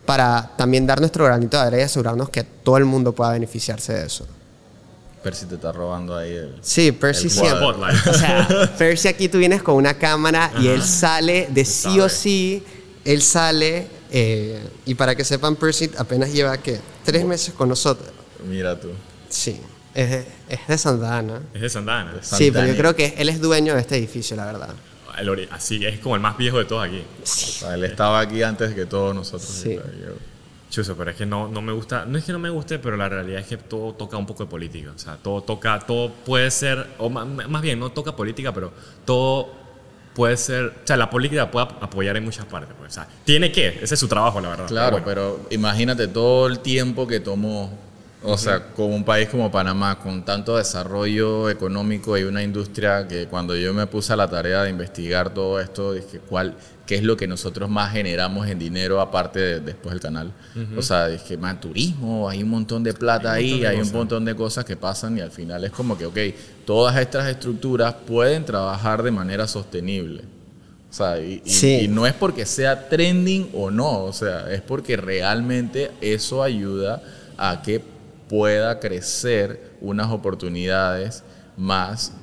[0.10, 3.94] para también dar nuestro granito de arena y asegurarnos que todo el mundo pueda beneficiarse
[3.94, 4.26] de eso.
[5.22, 6.56] Percy te está robando ahí el...
[6.62, 7.68] Sí, Percy El siempre.
[7.68, 12.10] O sea, Percy aquí tú vienes con una cámara y él sale de sí o
[12.10, 12.64] sí,
[13.06, 16.80] él sale, eh, y para que sepan, Percy apenas lleva, ¿qué?
[17.06, 18.10] Tres meses con nosotros.
[18.48, 18.88] Mira tú.
[19.30, 19.62] Sí,
[19.94, 21.40] es de, es de Santa Ana.
[21.54, 22.16] Es de Santana.
[22.24, 24.74] Sí, pero yo creo que él es dueño de este edificio, la verdad.
[25.20, 27.04] El Así es como el más viejo de todos aquí.
[27.22, 29.50] O sea, él estaba aquí antes que todos nosotros.
[29.50, 29.76] Sí.
[29.76, 30.14] Yo-
[30.70, 32.96] Chuso, pero es que no, no me gusta, no es que no me guste, pero
[32.96, 34.92] la realidad es que todo toca un poco de política.
[34.96, 38.72] O sea, todo toca, todo puede ser, o más, más bien, no toca política, pero
[39.04, 39.52] todo
[40.14, 42.76] puede ser, o sea, la política puede apoyar en muchas partes.
[42.78, 44.68] Pues, o sea, tiene que, ese es su trabajo, la verdad.
[44.68, 47.76] Claro, pero, imagínate todo el tiempo que tomó,
[48.24, 53.28] o sea, como un país como Panamá, con tanto desarrollo económico y una industria que
[53.28, 56.56] cuando yo me puse a la tarea de investigar todo esto, dije, ¿cuál,
[56.90, 60.34] qué es lo que nosotros más generamos en dinero aparte de, después del canal.
[60.76, 64.36] O sea, dije, man, turismo, hay un montón de plata ahí, hay un montón de
[64.36, 66.18] cosas que pasan y al final es como que, ok,
[66.66, 70.24] todas estas estructuras pueden trabajar de manera sostenible.
[70.90, 74.98] O sea, y, y, no es porque sea trending o no, o sea, es porque
[74.98, 77.04] realmente eso ayuda
[77.38, 77.84] a que
[78.30, 81.24] pueda crecer unas oportunidades
[81.58, 82.14] más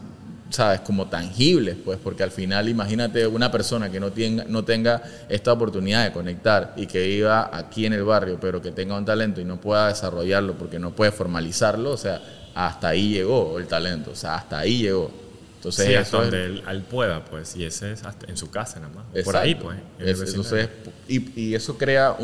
[0.50, 0.80] ¿sabes?
[0.80, 5.52] Como tangibles, pues, porque al final imagínate una persona que no tenga, no tenga esta
[5.52, 9.40] oportunidad de conectar y que viva aquí en el barrio, pero que tenga un talento
[9.40, 12.22] y no pueda desarrollarlo porque no puede formalizarlo, o sea,
[12.54, 15.11] hasta ahí llegó el talento, o sea, hasta ahí llegó.
[15.57, 19.24] Entonces, hasta donde él, pueda, pues, y ese es en su casa nada más.
[19.24, 19.78] Por ahí, pues.
[19.98, 20.68] entonces,
[21.09, 22.16] y, y, eso crea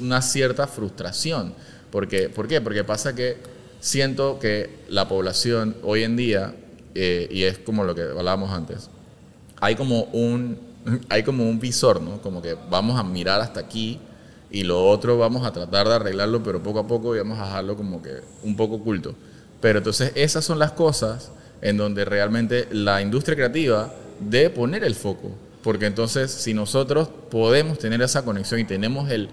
[0.00, 1.52] una cierta frustración.
[1.90, 2.60] Porque, ¿Por qué?
[2.60, 3.36] Porque pasa que
[3.80, 6.54] siento que la población hoy en día
[6.94, 8.90] eh, y es como lo que hablábamos antes,
[9.60, 10.58] hay como un,
[11.08, 12.20] hay como un visor, ¿no?
[12.20, 14.00] Como que vamos a mirar hasta aquí
[14.50, 17.76] y lo otro vamos a tratar de arreglarlo, pero poco a poco vamos a dejarlo
[17.76, 19.14] como que un poco oculto.
[19.60, 21.30] Pero entonces esas son las cosas
[21.60, 25.30] en donde realmente la industria creativa debe poner el foco.
[25.62, 29.28] Porque entonces si nosotros podemos tener esa conexión y tenemos, el,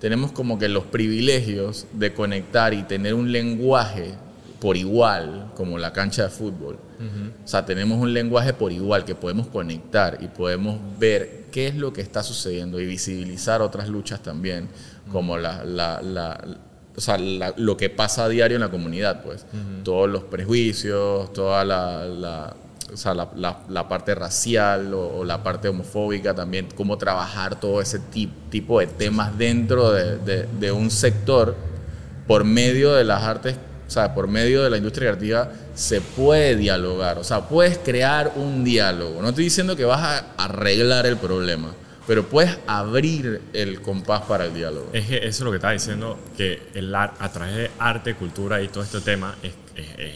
[0.00, 4.14] tenemos como que los privilegios de conectar y tener un lenguaje
[4.60, 6.78] por igual, como la cancha de fútbol.
[7.44, 11.74] O sea, tenemos un lenguaje por igual que podemos conectar y podemos ver qué es
[11.74, 14.68] lo que está sucediendo y visibilizar otras luchas también,
[15.10, 16.00] como la,
[16.94, 19.46] o sea, lo que pasa a diario en la comunidad, pues.
[19.82, 22.54] Todos los prejuicios, toda la,
[22.92, 28.00] o sea, la, parte racial o, la parte homofóbica también, cómo trabajar todo ese
[28.50, 31.54] tipo de temas dentro de, de un sector
[32.26, 33.56] por medio de las artes
[33.90, 37.18] o sea, por medio de la industria creativa se puede dialogar.
[37.18, 39.20] O sea, puedes crear un diálogo.
[39.20, 41.72] No estoy diciendo que vas a arreglar el problema,
[42.10, 44.90] pero puedes abrir el compás para el diálogo.
[44.92, 48.60] Es que eso es lo que estaba diciendo, que el a través de arte, cultura
[48.60, 49.54] y todo este tema, es,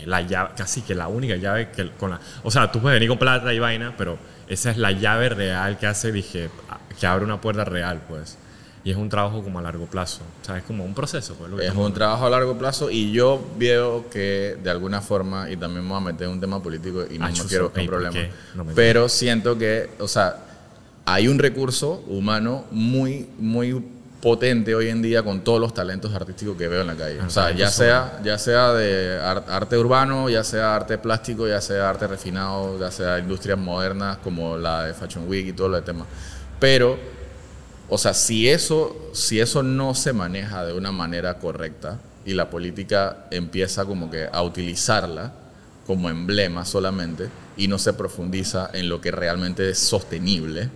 [0.04, 2.20] la llave, casi que la única llave que con la...
[2.42, 4.18] O sea, tú puedes venir con plata y vaina, pero
[4.48, 6.50] esa es la llave real que hace, dije,
[6.98, 8.38] que abre una puerta real, pues
[8.82, 10.22] y es un trabajo como a largo plazo.
[10.42, 11.36] O sea, es como un proceso.
[11.36, 15.56] Pues, es un trabajo a largo plazo y yo veo que de alguna forma, y
[15.56, 18.18] también me voy a meter en un tema político y no, quiero buscar problema,
[18.74, 20.40] pero siento que, o sea,
[21.06, 23.82] hay un recurso humano muy, muy
[24.20, 27.20] potente hoy en día con todos los talentos artísticos que veo en la calle.
[27.20, 31.90] o sea, ya sea, ya sea de arte urbano, ya sea arte plástico, ya sea
[31.90, 35.94] arte refinado, ya sea industrias modernas como la de Fashion Week y todo lo de.
[36.58, 36.98] Pero
[37.88, 42.48] o sea, si eso, si eso no se maneja de una manera correcta y la
[42.48, 45.32] política empieza como que a utilizarla
[45.86, 47.28] como emblema solamente
[47.58, 50.70] y no se profundiza en lo que realmente es sostenible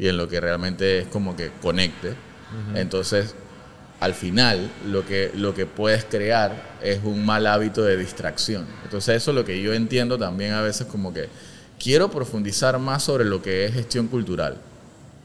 [0.00, 2.14] y en lo que realmente es como que conecte,
[2.74, 3.34] entonces
[4.00, 8.66] al final lo que, lo que puedes crear es un mal hábito de distracción.
[8.82, 11.28] Entonces eso es lo que yo entiendo también a veces como que
[11.78, 14.56] quiero profundizar más sobre lo que es gestión cultural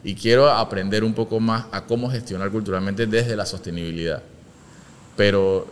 [0.04, 4.22] y quiero aprender un poco más a cómo gestionar culturalmente desde la sostenibilidad.
[5.16, 5.68] Pero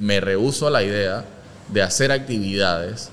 [0.00, 1.26] me rehuso a la idea
[1.68, 3.10] de hacer actividades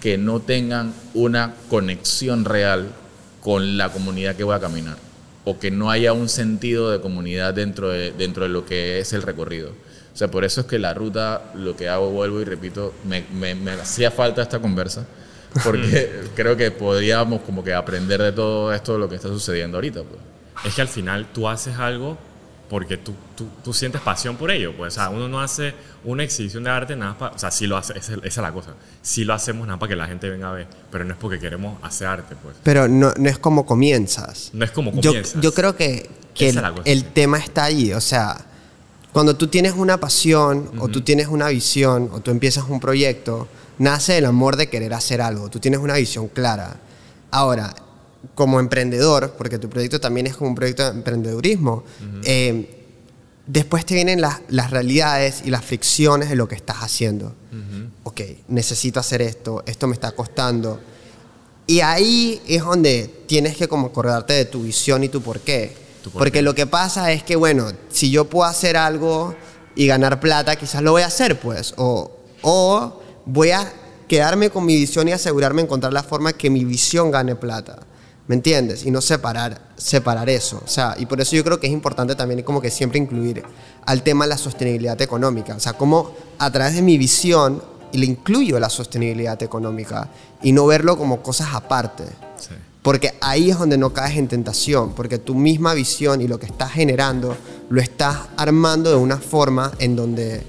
[0.00, 2.88] que no tengan una conexión real
[3.42, 4.96] con la comunidad que voy a caminar
[5.44, 9.12] o que no haya un sentido de comunidad dentro de, dentro de lo que es
[9.12, 9.70] el recorrido.
[9.70, 13.24] O sea, por eso es que la ruta, lo que hago, vuelvo y repito, me,
[13.32, 15.06] me, me hacía falta esta conversa
[15.64, 19.78] porque creo que podríamos como que aprender de todo esto, de lo que está sucediendo
[19.78, 20.02] ahorita.
[20.02, 20.20] Pues.
[20.64, 22.16] Es que al final tú haces algo
[22.72, 24.74] porque tú, tú, tú, sientes pasión por ello.
[24.74, 27.34] Pues, o sea, uno no hace una exhibición de arte nada para...
[27.34, 28.70] O sea, sí lo hace, esa, es la cosa.
[29.02, 31.38] Sí lo hacemos nada para que la gente venga a ver, pero no es porque
[31.38, 32.56] queremos hacer arte, pues.
[32.62, 34.48] Pero no, no es como comienzas.
[34.54, 35.34] No es como comienzas.
[35.34, 37.92] Yo, yo creo que, que el, el, tema está ahí.
[37.92, 38.38] O sea,
[39.12, 43.48] cuando tú tienes una pasión, o tú tienes una visión, o tú empiezas un proyecto
[43.78, 45.50] nace el amor de querer hacer algo.
[45.50, 46.76] Tú tienes una visión clara.
[47.30, 47.74] Ahora,
[48.34, 51.84] como emprendedor, porque tu proyecto también es como un proyecto de emprendedurismo,
[52.24, 52.82] eh,
[53.46, 57.34] después te vienen las, realidades y las fricciones de lo que estás haciendo.
[58.04, 60.80] Ok, necesito hacer esto, esto me está costando.
[61.66, 65.74] Y ahí es donde tienes que como acordarte de tu visión y tu por qué.
[66.02, 66.42] ¿Tú por Porque qué?
[66.42, 69.34] lo que pasa es que, bueno, si yo puedo hacer algo
[69.76, 71.74] y ganar plata, quizás lo voy a hacer, pues.
[71.76, 72.10] O,
[72.42, 73.72] o voy a
[74.08, 77.86] quedarme con mi visión y asegurarme de encontrar la forma que mi visión gane plata.
[78.28, 78.86] ¿Me entiendes?
[78.86, 80.62] Y no separar, separar eso.
[80.64, 83.42] O sea, y por eso yo creo que es importante también como que siempre incluir
[83.84, 85.56] al tema de la sostenibilidad económica.
[85.56, 87.62] O sea, cómo a través de mi visión
[87.92, 90.08] le incluyo la sostenibilidad económica
[90.42, 92.04] y no verlo como cosas aparte.
[92.38, 92.54] Sí.
[92.82, 96.46] Porque ahí es donde no caes en tentación, porque tu misma visión y lo que
[96.46, 97.36] estás generando
[97.70, 100.42] lo estás armando de una forma en donde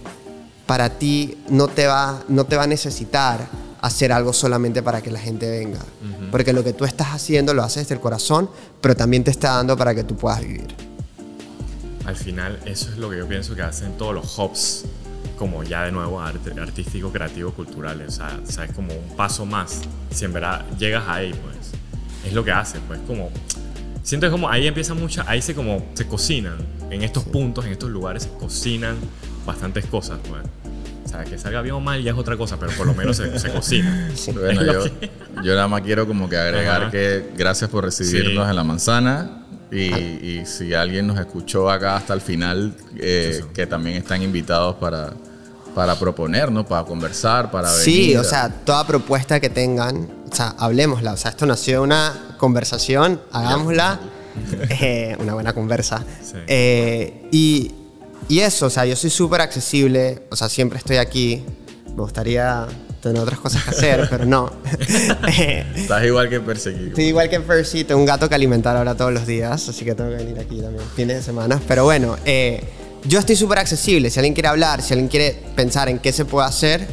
[0.65, 3.47] para ti no te va, no te va a necesitar
[3.83, 5.79] hacer algo solamente para que la gente venga.
[6.31, 9.55] Porque lo que tú estás haciendo lo haces desde el corazón, pero también te está
[9.55, 10.73] dando para que tú puedas vivir.
[12.05, 14.85] Al final, eso es lo que yo pienso que hacen todos los hubs,
[15.37, 18.07] como ya de nuevo arte, artístico, creativo, culturales.
[18.07, 19.81] O sea, o sea, es como un paso más.
[20.11, 21.71] Si en verdad llegas ahí, pues,
[22.25, 23.31] es lo que hace, pues, como.
[24.01, 26.57] Siento que como ahí empieza mucha, ahí se como, se cocinan,
[26.89, 28.95] en estos puntos, en estos lugares, se cocinan
[29.45, 30.41] bastantes cosas, pues.
[31.03, 33.17] O sea, que salga bien o mal ya es otra cosa, pero por lo menos
[33.17, 34.09] se, se cocina.
[34.33, 35.11] Bueno, yo, que-
[35.43, 36.91] yo nada más quiero como que agregar Ajá.
[36.91, 38.49] que gracias por recibirnos Sí.
[38.49, 39.39] en La Manzana.
[39.71, 44.75] Y, y si alguien nos escuchó acá hasta el final, eh, que también están invitados
[44.75, 45.13] para,
[45.73, 48.17] para proponernos, para conversar, para Sí, venir.
[48.19, 51.13] o sea, toda propuesta que tengan, o sea, hablemosla.
[51.13, 53.99] O sea, esto nació de una conversación, hagámosla.
[54.69, 56.03] Eh, una buena conversa.
[56.23, 56.37] Sí.
[56.47, 57.71] Eh, y,
[58.33, 61.43] y eso, o sea, yo soy súper accesible, o sea, siempre estoy aquí.
[61.89, 62.65] Me gustaría
[62.99, 64.51] tener otras cosas que hacer, pero no.
[65.75, 66.87] Estás igual que perseguido.
[66.87, 69.93] Estoy igual que Percy, tengo un gato que alimentar ahora todos los días, así que
[69.93, 71.61] tengo que venir aquí también, fines de semana.
[71.67, 72.63] Pero bueno, eh,
[73.03, 74.09] yo estoy súper accesible.
[74.09, 76.87] Si alguien quiere hablar, si alguien quiere pensar en qué se puede hacer,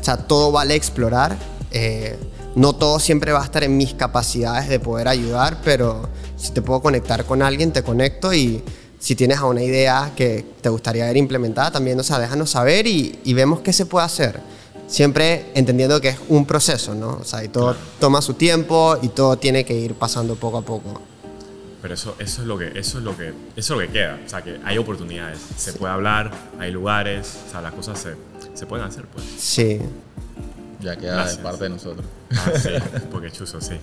[0.00, 1.36] o sea, todo vale explorar.
[1.70, 2.16] Eh,
[2.56, 6.60] no todo siempre va a estar en mis capacidades de poder ayudar, pero si te
[6.60, 8.64] puedo conectar con alguien, te conecto y
[9.02, 12.86] si tienes a una idea que te gustaría ver implementada, también, o sea, déjanos saber
[12.86, 14.38] y, y vemos qué se puede hacer.
[14.86, 17.18] Siempre entendiendo que es un proceso, ¿no?
[17.20, 20.62] O sea, y todo toma su tiempo y todo tiene que ir pasando poco a
[20.62, 21.00] poco.
[21.80, 24.20] Pero eso, eso es lo que, eso es lo que, eso es lo que queda.
[24.24, 25.40] O sea, que hay oportunidades.
[25.56, 26.30] Se puede hablar,
[26.60, 28.14] hay lugares, o sea, las cosas se,
[28.54, 29.24] se pueden hacer, pues.
[29.36, 29.80] Sí.
[30.80, 31.38] Ya queda Gracias.
[31.38, 32.06] de parte de nosotros.
[32.30, 32.70] Ah, sí,
[33.10, 33.74] porque chuzo, sí.